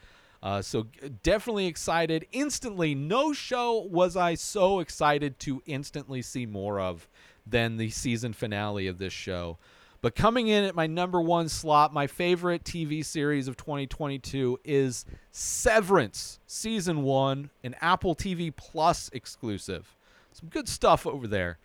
Uh, 0.43 0.63
so 0.63 0.87
definitely 1.23 1.67
excited. 1.67 2.27
Instantly, 2.33 2.95
no 2.95 3.33
show 3.33 3.81
was 3.91 4.17
I 4.17 4.35
so 4.35 4.79
excited 4.81 5.39
to 5.41 5.63
instantly 5.67 6.23
see 6.23 6.47
more 6.47 6.79
of 6.81 7.09
than 7.47 7.77
the 7.77 7.91
season 7.91 8.33
finale 8.33 8.87
of 8.87 8.99
this 8.99 9.13
show. 9.13 9.59
But 10.01 10.15
coming 10.15 10.47
in 10.47 10.63
at 10.63 10.77
my 10.77 10.87
number 10.87 11.21
one 11.21 11.49
slot, 11.49 11.93
my 11.93 12.07
favorite 12.07 12.63
TV 12.63 13.05
series 13.05 13.49
of 13.49 13.57
2022 13.57 14.61
is 14.65 15.05
Severance 15.33 16.39
Season 16.47 17.03
1, 17.03 17.51
an 17.65 17.75
Apple 17.81 18.15
TV 18.15 18.55
Plus 18.55 19.11
exclusive. 19.13 19.97
Some 20.33 20.51
good 20.51 20.69
stuff 20.69 21.05
over 21.05 21.27
there. 21.27 21.59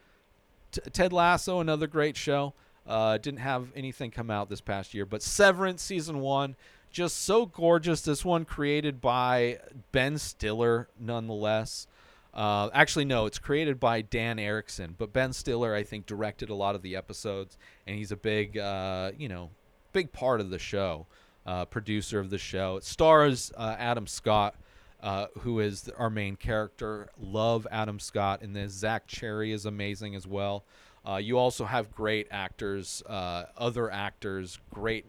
T- 0.72 0.82
Ted 0.92 1.14
Lasso, 1.14 1.60
another 1.60 1.86
great 1.86 2.18
show. 2.18 2.56
Uh, 2.88 3.20
didn't 3.20 3.40
have 3.40 3.68
anything 3.76 4.10
come 4.10 4.32
out 4.32 4.50
this 4.50 4.62
past 4.62 4.96
year, 4.96 5.06
but 5.06 5.22
Severance 5.22 5.84
Season 5.84 6.20
1, 6.20 6.56
just 6.94 7.24
so 7.24 7.46
gorgeous. 7.48 8.02
This 8.02 8.24
one 8.24 8.46
created 8.46 9.02
by 9.02 9.60
Ben 9.92 10.18
Stiller, 10.18 10.88
nonetheless. 11.00 11.88
Uh, 12.34 12.70
actually, 12.74 13.06
no, 13.06 13.26
it's 13.26 13.40
created 13.40 13.80
by 13.80 14.02
Dan 14.02 14.40
Erickson, 14.40 14.96
but 14.98 15.12
Ben 15.12 15.34
Stiller, 15.34 15.76
I 15.76 15.84
think, 15.84 16.06
directed 16.06 16.50
a 16.50 16.56
lot 16.56 16.76
of 16.76 16.82
the 16.82 16.96
episodes, 16.96 17.58
and 17.86 17.98
he's 17.98 18.12
a 18.12 18.16
big, 18.16 18.58
uh, 18.58 19.12
you 19.18 19.28
know, 19.28 19.50
big 19.92 20.14
part 20.14 20.40
of 20.40 20.50
the 20.50 20.58
show, 20.58 21.06
uh, 21.46 21.66
producer 21.66 22.20
of 22.20 22.30
the 22.30 22.38
show. 22.38 22.78
It 22.78 22.84
stars 22.84 23.52
uh, 23.58 23.76
Adam 23.78 24.08
Scott, 24.08 24.56
uh, 25.02 25.28
who 25.40 25.60
is 25.60 25.90
our 25.98 26.10
main 26.10 26.36
character. 26.36 27.10
Love 27.20 27.68
Adam 27.70 28.00
Scott, 28.00 28.42
and 28.42 28.56
then 28.56 28.70
Zach 28.70 29.06
Cherry 29.08 29.52
is 29.52 29.66
amazing 29.66 30.16
as 30.16 30.26
well. 30.26 30.64
Uh, 31.08 31.18
you 31.18 31.38
also 31.38 31.66
have 31.66 31.92
great 31.92 32.28
actors, 32.32 33.04
other 33.08 33.92
actors, 33.92 34.58
great, 34.74 35.06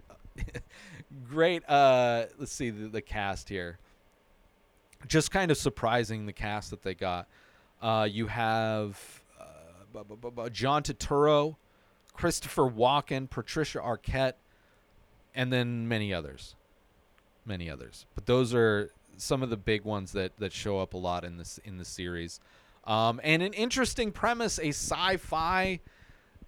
great. 1.29 1.69
Uh, 1.69 2.27
let's 2.39 2.53
see 2.53 2.71
the, 2.71 2.89
the 2.89 3.03
cast 3.03 3.49
here 3.49 3.79
just 5.07 5.31
kind 5.31 5.51
of 5.51 5.57
surprising 5.57 6.27
the 6.27 6.33
cast 6.33 6.71
that 6.71 6.83
they 6.83 6.95
got. 6.95 7.27
Uh, 7.81 8.09
you 8.11 8.27
have 8.27 9.23
uh, 9.41 9.45
bu- 9.93 10.17
bu- 10.17 10.31
bu- 10.31 10.51
John 10.51 10.83
Turturro, 10.83 11.57
Christopher 12.13 12.71
Walken, 12.71 13.29
Patricia 13.29 13.79
Arquette, 13.79 14.35
and 15.35 15.53
then 15.53 15.89
many 15.89 16.15
others, 16.15 16.55
many 17.45 17.69
others. 17.69 18.07
But 18.15 18.27
those 18.27 18.55
are 18.55 18.91
some 19.17 19.43
of 19.43 19.51
the 19.51 19.57
big 19.57 19.85
ones 19.85 20.13
that 20.13 20.37
that 20.39 20.53
show 20.53 20.81
up 20.81 20.95
a 20.95 20.99
lot 20.99 21.25
in 21.25 21.37
this 21.37 21.59
in 21.65 21.79
the 21.79 21.85
series. 21.85 22.41
Um, 22.85 23.21
and 23.25 23.43
an 23.43 23.53
interesting 23.55 24.13
premise, 24.13 24.59
a 24.59 24.69
sci-fi 24.69 25.81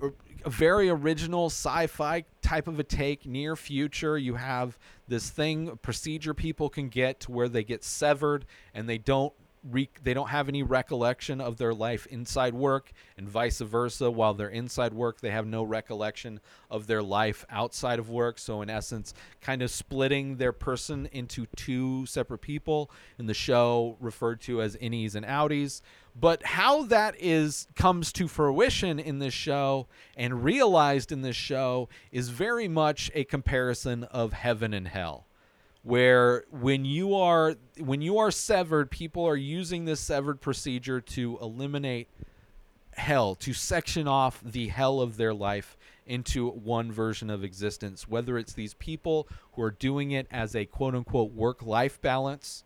a 0.01 0.51
very 0.51 0.89
original 0.89 1.47
sci-fi 1.47 2.25
type 2.41 2.69
of 2.69 2.79
a 2.79 2.85
take 2.85 3.27
near 3.27 3.57
future. 3.57 4.17
You 4.17 4.35
have 4.35 4.79
this 5.09 5.31
thing 5.31 5.77
procedure 5.83 6.35
people 6.35 6.69
can 6.69 6.89
get 6.89 7.21
to 7.21 7.33
where 7.33 7.49
they 7.49 7.65
get 7.65 7.83
severed 7.83 8.47
and 8.73 8.89
they 8.89 8.99
don't 8.99 9.33
re- 9.69 9.91
they 10.03 10.15
don't 10.15 10.29
have 10.29 10.49
any 10.49 10.63
recollection 10.63 11.41
of 11.41 11.57
their 11.57 11.75
life 11.75 12.07
inside 12.07 12.55
work 12.55 12.93
and 13.17 13.29
vice 13.29 13.59
versa. 13.61 14.11
While 14.11 14.35
they're 14.35 14.49
inside 14.49 14.95
work 14.95 15.21
they 15.21 15.31
have 15.31 15.47
no 15.47 15.63
recollection 15.63 16.41
of 16.71 16.87
their 16.87 17.03
life 17.03 17.45
outside 17.51 17.99
of 17.99 18.09
work. 18.11 18.39
So 18.39 18.63
in 18.63 18.71
essence 18.71 19.15
kind 19.41 19.63
of 19.63 19.71
splitting 19.71 20.37
their 20.37 20.53
person 20.53 21.09
into 21.13 21.47
two 21.57 22.07
separate 22.07 22.41
people. 22.41 22.91
In 23.19 23.27
the 23.27 23.35
show 23.35 23.97
referred 24.01 24.41
to 24.43 24.63
as 24.63 24.77
innies 24.77 25.15
and 25.15 25.27
outies 25.27 25.81
but 26.19 26.43
how 26.45 26.85
that 26.85 27.15
is 27.19 27.67
comes 27.75 28.13
to 28.13 28.27
fruition 28.27 28.99
in 28.99 29.19
this 29.19 29.35
show 29.35 29.87
and 30.17 30.43
realized 30.43 31.13
in 31.13 31.23
this 31.23 31.37
show 31.37 31.89
is 32.11 32.31
very 32.31 32.69
much 32.69 33.11
a 33.15 33.25
comparison 33.25 34.05
of 34.05 34.33
heaven 34.33 34.73
and 34.73 34.89
hell 34.89 35.27
where 35.83 36.45
when 36.51 36.85
you 36.85 37.15
are 37.15 37.55
when 37.79 38.01
you 38.01 38.19
are 38.19 38.31
severed 38.31 38.91
people 38.91 39.25
are 39.25 39.37
using 39.37 39.85
this 39.85 40.01
severed 40.01 40.41
procedure 40.41 41.01
to 41.01 41.39
eliminate 41.41 42.09
hell 42.93 43.35
to 43.35 43.53
section 43.53 44.09
off 44.09 44.41
the 44.43 44.69
hell 44.69 45.01
of 45.01 45.17
their 45.17 45.35
life 45.35 45.77
into 46.07 46.49
one 46.49 46.91
version 46.91 47.29
of 47.29 47.45
existence 47.45 48.09
whether 48.09 48.39
it's 48.39 48.55
these 48.55 48.75
people 48.75 49.29
who 49.53 49.63
are 49.63 49.71
doing 49.71 50.13
it 50.13 50.27
as 50.31 50.57
a 50.57 50.65
quote 50.65 50.95
unquote 50.95 51.33
work 51.33 51.63
life 51.63 52.01
balance 52.01 52.65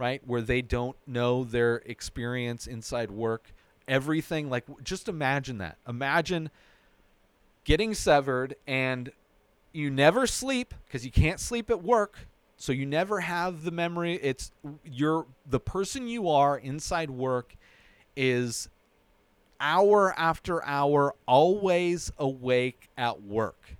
right? 0.00 0.22
Where 0.26 0.40
they 0.40 0.62
don't 0.62 0.96
know 1.06 1.44
their 1.44 1.76
experience 1.84 2.66
inside 2.66 3.10
work. 3.10 3.52
Everything 3.86 4.48
like 4.48 4.64
just 4.82 5.08
imagine 5.08 5.58
that. 5.58 5.76
Imagine 5.86 6.50
getting 7.64 7.92
severed 7.92 8.56
and 8.66 9.12
you 9.72 9.90
never 9.90 10.26
sleep 10.26 10.74
because 10.86 11.04
you 11.04 11.12
can't 11.12 11.38
sleep 11.38 11.68
at 11.70 11.82
work. 11.82 12.26
So 12.56 12.72
you 12.72 12.86
never 12.86 13.20
have 13.20 13.62
the 13.62 13.70
memory. 13.70 14.14
It's 14.14 14.52
you're 14.84 15.26
the 15.46 15.60
person 15.60 16.08
you 16.08 16.30
are 16.30 16.56
inside 16.56 17.10
work 17.10 17.54
is 18.16 18.70
hour 19.60 20.14
after 20.18 20.64
hour 20.64 21.14
always 21.26 22.10
awake 22.18 22.88
at 22.96 23.22
work. 23.22 23.76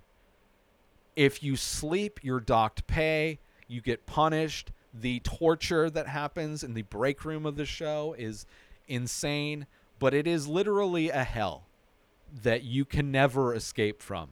If 1.15 1.41
you 1.41 1.55
sleep, 1.55 2.19
you're 2.21 2.39
docked 2.39 2.85
pay, 2.85 3.39
you 3.67 3.81
get 3.81 4.05
punished. 4.05 4.71
The 4.93 5.19
torture 5.21 5.89
that 5.89 6.07
happens 6.07 6.63
in 6.63 6.73
the 6.73 6.81
break 6.83 7.23
room 7.23 7.45
of 7.45 7.55
the 7.55 7.65
show 7.65 8.15
is 8.17 8.45
insane, 8.87 9.67
but 9.99 10.13
it 10.13 10.27
is 10.27 10.47
literally 10.47 11.09
a 11.09 11.23
hell 11.23 11.67
that 12.43 12.63
you 12.63 12.85
can 12.85 13.11
never 13.11 13.53
escape 13.53 14.01
from. 14.01 14.29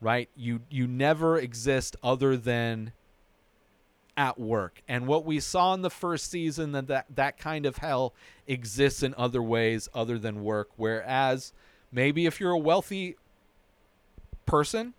Right? 0.00 0.30
You 0.34 0.60
you 0.70 0.86
never 0.86 1.36
exist 1.36 1.94
other 2.02 2.36
than 2.36 2.92
at 4.16 4.38
work. 4.38 4.82
And 4.88 5.06
what 5.06 5.24
we 5.24 5.40
saw 5.40 5.72
in 5.74 5.82
the 5.82 5.90
first 5.90 6.30
season 6.30 6.72
that 6.72 6.88
that, 6.88 7.06
that 7.14 7.38
kind 7.38 7.64
of 7.64 7.78
hell 7.78 8.14
exists 8.46 9.02
in 9.02 9.14
other 9.16 9.42
ways 9.42 9.88
other 9.94 10.18
than 10.18 10.42
work. 10.42 10.68
Whereas 10.76 11.52
maybe 11.92 12.26
if 12.26 12.40
you're 12.40 12.52
a 12.52 12.58
wealthy 12.58 13.16
person 14.46 14.94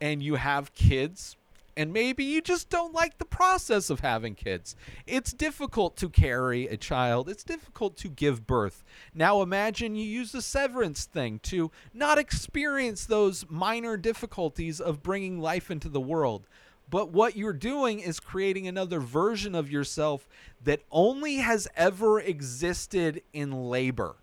and 0.00 0.22
you 0.22 0.36
have 0.36 0.74
kids 0.74 1.36
and 1.76 1.92
maybe 1.92 2.24
you 2.24 2.42
just 2.42 2.68
don't 2.68 2.92
like 2.92 3.18
the 3.18 3.24
process 3.24 3.90
of 3.90 4.00
having 4.00 4.34
kids. 4.34 4.76
It's 5.06 5.32
difficult 5.32 5.96
to 5.96 6.08
carry 6.08 6.66
a 6.66 6.76
child. 6.76 7.28
It's 7.28 7.44
difficult 7.44 7.96
to 7.98 8.08
give 8.08 8.46
birth. 8.46 8.84
Now 9.14 9.42
imagine 9.42 9.94
you 9.94 10.04
use 10.04 10.32
the 10.32 10.42
severance 10.42 11.04
thing 11.04 11.38
to 11.44 11.70
not 11.94 12.18
experience 12.18 13.06
those 13.06 13.46
minor 13.48 13.96
difficulties 13.96 14.80
of 14.80 15.02
bringing 15.02 15.40
life 15.40 15.70
into 15.70 15.88
the 15.88 16.00
world. 16.00 16.46
But 16.90 17.10
what 17.10 17.36
you're 17.36 17.54
doing 17.54 18.00
is 18.00 18.20
creating 18.20 18.68
another 18.68 19.00
version 19.00 19.54
of 19.54 19.70
yourself 19.70 20.28
that 20.62 20.82
only 20.90 21.36
has 21.36 21.66
ever 21.74 22.20
existed 22.20 23.22
in 23.32 23.50
labor. 23.70 24.16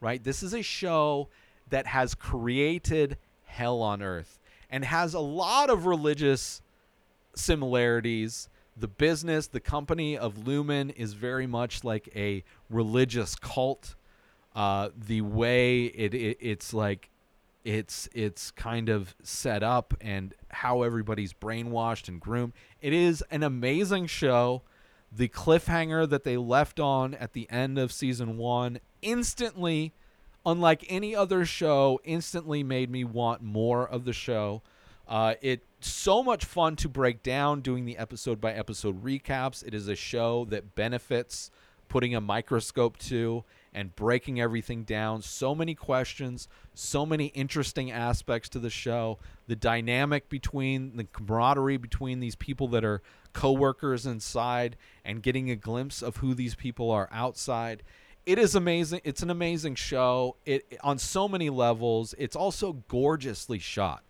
Right? 0.00 0.22
This 0.22 0.42
is 0.42 0.52
a 0.52 0.62
show 0.62 1.28
that 1.70 1.86
has 1.86 2.14
created 2.14 3.16
hell 3.46 3.80
on 3.80 4.02
earth 4.02 4.37
and 4.70 4.84
has 4.84 5.14
a 5.14 5.20
lot 5.20 5.70
of 5.70 5.86
religious 5.86 6.62
similarities. 7.34 8.48
The 8.76 8.88
business, 8.88 9.46
the 9.46 9.60
company 9.60 10.16
of 10.16 10.36
Lumon 10.36 10.94
is 10.94 11.14
very 11.14 11.46
much 11.46 11.84
like 11.84 12.08
a 12.14 12.44
religious 12.70 13.34
cult. 13.34 13.94
Uh, 14.54 14.90
the 14.96 15.20
way 15.20 15.84
it, 15.84 16.14
it 16.14 16.38
it's 16.40 16.72
like 16.74 17.10
it's 17.64 18.08
it's 18.14 18.50
kind 18.50 18.88
of 18.88 19.14
set 19.22 19.62
up 19.62 19.94
and 20.00 20.34
how 20.48 20.82
everybody's 20.82 21.32
brainwashed 21.32 22.08
and 22.08 22.20
groomed. 22.20 22.52
It 22.80 22.92
is 22.92 23.22
an 23.30 23.42
amazing 23.42 24.06
show. 24.06 24.62
The 25.10 25.28
cliffhanger 25.28 26.08
that 26.08 26.24
they 26.24 26.36
left 26.36 26.78
on 26.80 27.14
at 27.14 27.32
the 27.32 27.48
end 27.50 27.78
of 27.78 27.92
season 27.92 28.36
1 28.36 28.80
instantly 29.00 29.94
unlike 30.44 30.84
any 30.88 31.14
other 31.14 31.44
show 31.44 32.00
instantly 32.04 32.62
made 32.62 32.90
me 32.90 33.04
want 33.04 33.42
more 33.42 33.86
of 33.88 34.04
the 34.04 34.12
show. 34.12 34.62
Uh, 35.06 35.34
it's 35.40 35.64
so 35.80 36.22
much 36.22 36.44
fun 36.44 36.76
to 36.76 36.88
break 36.88 37.22
down 37.22 37.60
doing 37.60 37.84
the 37.84 37.96
episode 37.96 38.40
by 38.40 38.52
episode 38.52 39.02
recaps. 39.02 39.66
It 39.66 39.74
is 39.74 39.88
a 39.88 39.96
show 39.96 40.44
that 40.46 40.74
benefits 40.74 41.50
putting 41.88 42.14
a 42.14 42.20
microscope 42.20 42.98
to 42.98 43.44
and 43.72 43.94
breaking 43.96 44.40
everything 44.40 44.84
down. 44.84 45.22
So 45.22 45.54
many 45.54 45.74
questions, 45.74 46.48
so 46.74 47.06
many 47.06 47.26
interesting 47.26 47.90
aspects 47.90 48.48
to 48.50 48.58
the 48.58 48.70
show. 48.70 49.18
The 49.46 49.56
dynamic 49.56 50.28
between 50.28 50.96
the 50.96 51.04
camaraderie 51.04 51.76
between 51.78 52.20
these 52.20 52.34
people 52.34 52.68
that 52.68 52.84
are 52.84 53.02
coworkers 53.32 54.04
inside 54.06 54.76
and 55.04 55.22
getting 55.22 55.50
a 55.50 55.56
glimpse 55.56 56.02
of 56.02 56.18
who 56.18 56.34
these 56.34 56.54
people 56.54 56.90
are 56.90 57.08
outside. 57.12 57.82
It 58.28 58.38
is 58.38 58.54
amazing. 58.54 59.00
It's 59.04 59.22
an 59.22 59.30
amazing 59.30 59.76
show. 59.76 60.36
It 60.44 60.78
on 60.84 60.98
so 60.98 61.28
many 61.28 61.48
levels. 61.48 62.14
It's 62.18 62.36
also 62.36 62.74
gorgeously 62.86 63.58
shot. 63.58 64.04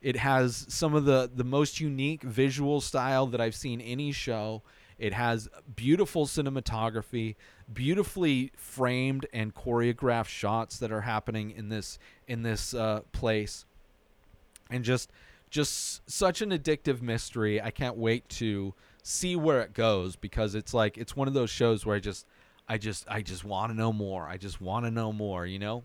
It 0.00 0.16
has 0.16 0.64
some 0.70 0.94
of 0.94 1.04
the 1.04 1.30
the 1.30 1.44
most 1.44 1.78
unique 1.78 2.22
visual 2.22 2.80
style 2.80 3.26
that 3.26 3.42
I've 3.42 3.54
seen 3.54 3.82
any 3.82 4.10
show. 4.10 4.62
It 4.98 5.12
has 5.12 5.50
beautiful 5.76 6.24
cinematography, 6.24 7.34
beautifully 7.70 8.52
framed 8.56 9.26
and 9.34 9.54
choreographed 9.54 10.28
shots 10.28 10.78
that 10.78 10.90
are 10.90 11.02
happening 11.02 11.50
in 11.50 11.68
this 11.68 11.98
in 12.26 12.44
this 12.44 12.72
uh, 12.72 13.00
place, 13.12 13.66
and 14.70 14.82
just 14.82 15.12
just 15.50 16.10
such 16.10 16.40
an 16.40 16.52
addictive 16.52 17.02
mystery. 17.02 17.60
I 17.60 17.70
can't 17.70 17.98
wait 17.98 18.30
to 18.30 18.72
see 19.02 19.36
where 19.36 19.60
it 19.60 19.74
goes 19.74 20.16
because 20.16 20.54
it's 20.54 20.72
like 20.72 20.96
it's 20.96 21.14
one 21.14 21.28
of 21.28 21.34
those 21.34 21.50
shows 21.50 21.84
where 21.84 21.96
I 21.96 22.00
just 22.00 22.24
I 22.68 22.78
just 22.78 23.06
I 23.08 23.22
just 23.22 23.44
want 23.44 23.72
to 23.72 23.76
know 23.76 23.92
more. 23.92 24.28
I 24.28 24.36
just 24.36 24.60
want 24.60 24.84
to 24.84 24.90
know 24.90 25.12
more, 25.12 25.46
you 25.46 25.58
know? 25.58 25.84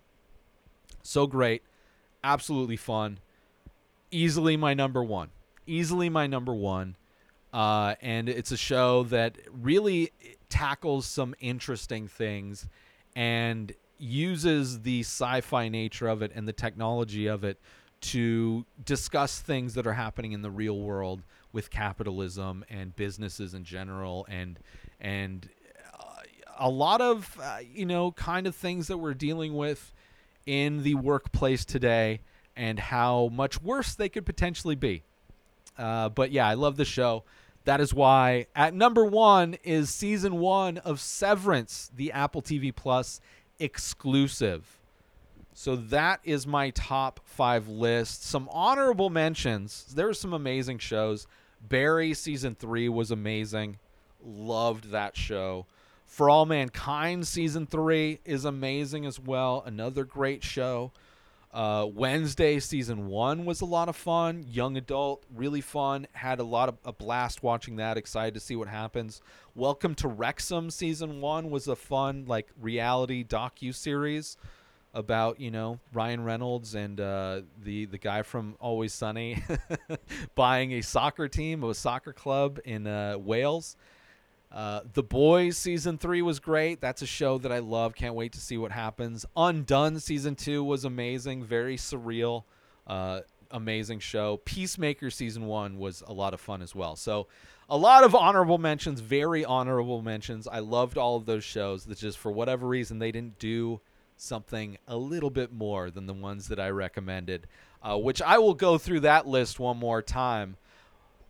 So 1.02 1.28
great. 1.28 1.64
Absolutely 2.24 2.78
fun. 2.78 3.20
Easily 4.12 4.58
my 4.58 4.74
number 4.74 5.04
1. 5.04 5.30
Easily 5.66 6.10
my 6.10 6.28
number 6.28 6.54
1. 6.54 6.96
Uh, 7.54 7.96
and 8.02 8.30
it's 8.30 8.52
a 8.52 8.58
show 8.58 9.04
that 9.04 9.38
really 9.52 10.12
tackles 10.50 11.06
some 11.06 11.36
interesting 11.40 12.08
things 12.08 12.68
and 13.16 13.74
uses 13.98 14.82
the 14.82 15.02
sci-fi 15.02 15.70
nature 15.70 16.08
of 16.08 16.22
it 16.22 16.32
and 16.36 16.48
the 16.48 16.54
technology 16.54 17.28
of 17.28 17.44
it 17.44 17.60
to 18.02 18.66
discuss 18.84 19.40
things 19.40 19.76
that 19.76 19.88
are 19.88 19.94
happening 19.94 20.34
in 20.34 20.42
the 20.42 20.52
real 20.52 20.80
world 20.80 21.22
with 21.54 21.70
capitalism 21.70 22.66
and 22.70 22.96
businesses 22.96 23.54
in 23.54 23.64
general 23.64 24.26
and 24.30 24.60
and 25.00 25.50
a 26.60 26.70
lot 26.70 27.02
of 27.02 27.38
uh, 27.42 27.60
you 27.74 27.86
know 27.86 28.12
kind 28.12 28.48
of 28.48 28.56
things 28.56 28.88
that 28.88 28.98
we're 28.98 29.14
dealing 29.14 29.56
with 29.56 29.94
in 30.46 30.84
the 30.84 30.96
workplace 30.96 31.66
today 31.66 32.20
and 32.56 32.80
how 32.80 33.30
much 33.32 33.62
worse 33.62 33.96
they 33.96 34.10
could 34.10 34.26
potentially 34.26 34.76
be. 34.76 35.04
Uh, 35.78 36.10
but 36.10 36.32
yeah, 36.32 36.48
I 36.48 36.54
love 36.54 36.78
the 36.78 36.86
show. 36.86 37.24
That 37.66 37.80
is 37.80 37.94
why 37.94 38.48
at 38.56 38.74
number 38.74 39.06
one 39.06 39.56
is 39.64 39.90
season 39.90 40.40
one 40.40 40.78
of 40.80 41.00
Severance, 41.00 41.90
the 41.96 42.12
Apple 42.12 42.42
TV 42.42 42.76
Plus 42.76 43.22
exclusive. 43.60 44.80
So 45.54 45.76
that 45.76 46.20
is 46.24 46.48
my 46.48 46.72
top 46.72 47.20
five 47.24 47.68
list. 47.68 48.24
Some 48.24 48.50
honorable 48.52 49.10
mentions. 49.10 49.94
There 49.96 50.08
were 50.08 50.14
some 50.14 50.34
amazing 50.34 50.80
shows. 50.80 51.28
Barry 51.62 52.14
season 52.14 52.56
three 52.56 52.90
was 52.90 53.12
amazing. 53.12 53.78
Loved 54.26 54.92
that 54.92 55.16
show. 55.16 55.66
For 56.14 56.30
All 56.30 56.46
Mankind 56.46 57.28
season 57.28 57.66
three 57.66 58.20
is 58.24 58.46
amazing 58.46 59.08
as 59.08 59.20
well. 59.20 59.64
Another 59.66 60.04
great 60.04 60.44
show. 60.44 60.92
Uh, 61.52 61.88
Wednesday 61.92 62.60
season 62.60 63.08
one 63.08 63.46
was 63.46 63.62
a 63.62 63.66
lot 63.66 63.90
of 63.90 63.96
fun. 63.96 64.46
Young 64.48 64.78
adult, 64.78 65.24
really 65.34 65.60
fun. 65.60 66.06
Had 66.12 66.40
a 66.40 66.44
lot 66.44 66.70
of 66.70 66.76
a 66.86 66.94
blast 66.94 67.42
watching 67.42 67.78
that. 67.78 67.98
Excited 67.98 68.36
to 68.36 68.40
see 68.40 68.56
what 68.56 68.68
happens. 68.68 69.24
Welcome 69.56 69.96
to 69.96 70.08
Wrexham 70.08 70.70
season 70.70 71.20
one 71.20 71.50
was 71.50 71.68
a 71.68 71.76
fun 71.76 72.26
like 72.28 72.48
reality 72.62 73.24
docu 73.24 73.74
series 73.74 74.38
about 74.94 75.40
you 75.40 75.50
know 75.50 75.80
Ryan 75.94 76.24
Reynolds 76.24 76.76
and 76.76 77.02
uh, 77.02 77.42
the 77.64 77.86
the 77.86 77.98
guy 77.98 78.22
from 78.22 78.56
Always 78.60 78.94
Sunny 78.94 79.44
buying 80.36 80.74
a 80.74 80.82
soccer 80.82 81.28
team 81.28 81.64
a 81.64 81.74
soccer 81.74 82.14
club 82.14 82.60
in 82.66 82.86
uh, 82.86 83.18
Wales. 83.18 83.76
Uh, 84.54 84.82
the 84.94 85.02
Boys 85.02 85.58
season 85.58 85.98
three 85.98 86.22
was 86.22 86.40
great. 86.40 86.80
That's 86.80 87.02
a 87.02 87.08
show 87.08 87.40
that 87.40 87.52
I 87.52 87.60
love. 87.60 87.96
Can't 87.96 88.14
wait 88.14 88.34
to 88.34 88.40
see 88.40 88.58
what 88.58 88.72
happens. 88.72 89.26
Undone 89.36 90.00
season 90.00 90.36
two 90.36 90.64
was 90.64 90.86
amazing, 90.86 91.44
very 91.44 91.76
surreal, 91.76 92.44
uh, 92.86 93.22
amazing 93.50 94.00
show. 94.00 94.38
Peacemaker 94.46 95.10
season 95.10 95.48
one 95.48 95.80
was 95.80 96.04
a 96.06 96.14
lot 96.14 96.36
of 96.36 96.40
fun 96.40 96.62
as 96.62 96.76
well. 96.76 96.96
So, 96.96 97.28
a 97.68 97.78
lot 97.78 98.04
of 98.04 98.14
honorable 98.14 98.60
mentions, 98.60 99.00
very 99.00 99.44
honorable 99.44 100.04
mentions. 100.04 100.48
I 100.48 100.60
loved 100.60 100.98
all 100.98 101.16
of 101.16 101.26
those 101.26 101.44
shows. 101.44 101.86
That 101.86 101.98
just 101.98 102.20
for 102.20 102.32
whatever 102.32 102.68
reason 102.68 103.00
they 103.00 103.12
didn't 103.12 103.40
do 103.40 103.82
something 104.18 104.78
a 104.88 104.98
little 104.98 105.32
bit 105.32 105.52
more 105.52 105.90
than 105.90 106.06
the 106.06 106.14
ones 106.14 106.48
that 106.50 106.60
I 106.60 106.70
recommended, 106.70 107.48
uh, 107.82 107.98
which 107.98 108.22
I 108.22 108.38
will 108.38 108.54
go 108.54 108.78
through 108.78 109.00
that 109.02 109.26
list 109.26 109.60
one 109.60 109.78
more 109.78 110.04
time. 110.04 110.58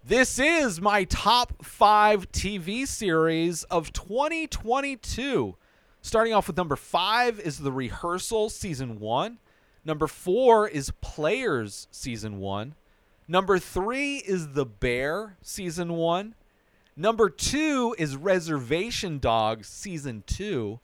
This 0.06 0.38
is 0.38 0.82
my 0.82 1.06
top 1.06 1.64
five 1.64 2.30
TV 2.34 2.86
series 2.86 3.64
of 3.64 3.94
2022. 3.94 5.56
Starting 6.02 6.34
off 6.34 6.48
with 6.48 6.58
number 6.58 6.76
five 6.76 7.40
is 7.40 7.60
The 7.60 7.72
Rehearsal 7.72 8.50
Season 8.50 9.00
1. 9.00 9.40
Number 9.86 10.08
four 10.08 10.68
is 10.68 10.92
Players 11.00 11.88
Season 11.90 12.40
1. 12.40 12.76
Number 13.30 13.58
three 13.58 14.18
is 14.18 14.50
The 14.50 14.66
Bear 14.66 15.38
Season 15.42 15.94
1. 15.94 16.36
Number 16.98 17.30
two 17.30 17.96
is 17.98 18.18
Reservation 18.18 19.20
Dogs 19.20 19.70
season 19.70 20.26
two. 20.28 20.82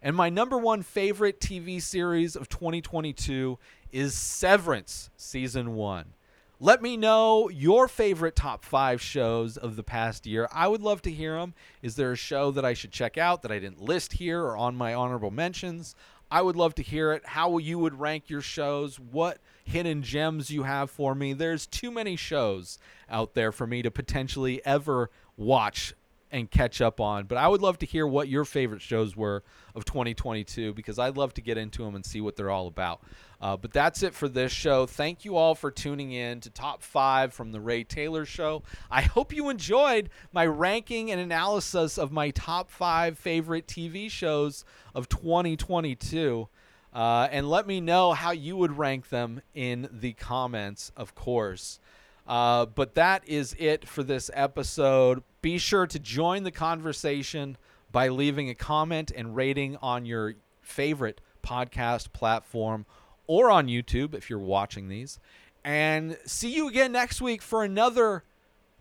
And 0.00 0.14
my 0.14 0.30
number 0.30 0.58
one 0.58 0.82
favorite 0.82 1.40
TV 1.40 1.82
series 1.82 2.36
of 2.36 2.48
2022 2.48 3.58
is 3.90 4.14
Severance 4.14 5.10
season 5.16 5.74
one. 5.74 6.14
Let 6.60 6.80
me 6.80 6.96
know 6.96 7.48
your 7.48 7.88
favorite 7.88 8.36
top 8.36 8.64
five 8.64 9.02
shows 9.02 9.56
of 9.56 9.74
the 9.74 9.82
past 9.82 10.24
year. 10.24 10.48
I 10.52 10.68
would 10.68 10.82
love 10.82 11.02
to 11.02 11.10
hear 11.10 11.36
them. 11.36 11.52
Is 11.82 11.96
there 11.96 12.12
a 12.12 12.16
show 12.16 12.52
that 12.52 12.64
I 12.64 12.74
should 12.74 12.92
check 12.92 13.18
out 13.18 13.42
that 13.42 13.50
I 13.50 13.58
didn't 13.58 13.82
list 13.82 14.14
here 14.14 14.40
or 14.40 14.56
on 14.56 14.76
my 14.76 14.94
honorable 14.94 15.32
mentions? 15.32 15.96
I 16.30 16.42
would 16.42 16.54
love 16.54 16.76
to 16.76 16.82
hear 16.82 17.12
it. 17.12 17.26
How 17.26 17.58
you 17.58 17.80
would 17.80 17.98
rank 17.98 18.30
your 18.30 18.40
shows? 18.40 19.00
What 19.00 19.38
hidden 19.64 20.02
gems 20.02 20.50
you 20.50 20.62
have 20.62 20.90
for 20.90 21.16
me? 21.16 21.32
There's 21.32 21.66
too 21.66 21.90
many 21.90 22.14
shows 22.14 22.78
out 23.10 23.34
there 23.34 23.50
for 23.50 23.66
me 23.66 23.82
to 23.82 23.90
potentially 23.90 24.64
ever 24.64 25.10
watch 25.36 25.92
and 26.34 26.50
catch 26.50 26.80
up 26.80 27.00
on. 27.00 27.26
But 27.26 27.38
I 27.38 27.46
would 27.46 27.62
love 27.62 27.78
to 27.78 27.86
hear 27.86 28.08
what 28.08 28.28
your 28.28 28.44
favorite 28.44 28.82
shows 28.82 29.16
were 29.16 29.44
of 29.76 29.84
2022 29.84 30.74
because 30.74 30.98
I'd 30.98 31.16
love 31.16 31.32
to 31.34 31.40
get 31.40 31.56
into 31.56 31.84
them 31.84 31.94
and 31.94 32.04
see 32.04 32.20
what 32.20 32.34
they're 32.34 32.50
all 32.50 32.66
about. 32.66 33.02
Uh, 33.40 33.56
but 33.56 33.72
that's 33.72 34.02
it 34.02 34.14
for 34.14 34.28
this 34.28 34.50
show. 34.50 34.84
Thank 34.84 35.24
you 35.24 35.36
all 35.36 35.54
for 35.54 35.70
tuning 35.70 36.10
in 36.10 36.40
to 36.40 36.50
Top 36.50 36.82
5 36.82 37.32
from 37.32 37.52
The 37.52 37.60
Ray 37.60 37.84
Taylor 37.84 38.24
Show. 38.24 38.64
I 38.90 39.02
hope 39.02 39.32
you 39.32 39.48
enjoyed 39.48 40.10
my 40.32 40.44
ranking 40.44 41.12
and 41.12 41.20
analysis 41.20 41.98
of 41.98 42.10
my 42.10 42.30
top 42.30 42.68
5 42.68 43.16
favorite 43.16 43.68
TV 43.68 44.10
shows 44.10 44.64
of 44.92 45.08
2022. 45.08 46.48
Uh, 46.92 47.28
and 47.30 47.48
let 47.48 47.66
me 47.66 47.80
know 47.80 48.12
how 48.12 48.32
you 48.32 48.56
would 48.56 48.76
rank 48.76 49.10
them 49.10 49.40
in 49.54 49.88
the 49.92 50.14
comments, 50.14 50.90
of 50.96 51.14
course. 51.14 51.78
Uh, 52.26 52.66
but 52.66 52.94
that 52.94 53.26
is 53.28 53.54
it 53.58 53.86
for 53.86 54.02
this 54.02 54.30
episode. 54.34 55.22
Be 55.42 55.58
sure 55.58 55.86
to 55.86 55.98
join 55.98 56.44
the 56.44 56.50
conversation 56.50 57.56
by 57.92 58.08
leaving 58.08 58.48
a 58.48 58.54
comment 58.54 59.12
and 59.14 59.36
rating 59.36 59.76
on 59.76 60.06
your 60.06 60.34
favorite 60.62 61.20
podcast 61.42 62.12
platform 62.12 62.86
or 63.26 63.50
on 63.50 63.66
YouTube 63.66 64.14
if 64.14 64.30
you're 64.30 64.38
watching 64.38 64.88
these. 64.88 65.18
And 65.64 66.18
see 66.26 66.54
you 66.54 66.68
again 66.68 66.92
next 66.92 67.20
week 67.20 67.40
for 67.40 67.62
another 67.64 68.24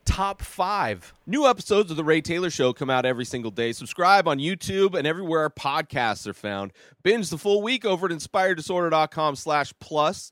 top 0.05 0.41
five. 0.41 1.13
New 1.25 1.45
episodes 1.47 1.91
of 1.91 1.97
The 1.97 2.03
Ray 2.03 2.21
Taylor 2.21 2.49
Show 2.49 2.73
come 2.73 2.89
out 2.89 3.05
every 3.05 3.25
single 3.25 3.51
day. 3.51 3.71
Subscribe 3.71 4.27
on 4.27 4.37
YouTube 4.39 4.95
and 4.95 5.07
everywhere 5.07 5.41
our 5.41 5.49
podcasts 5.49 6.27
are 6.27 6.33
found. 6.33 6.73
Binge 7.03 7.29
the 7.29 7.37
full 7.37 7.61
week 7.61 7.85
over 7.85 8.07
at 8.07 8.11
inspireddisorder.com 8.11 9.35
slash 9.35 9.73
plus. 9.79 10.31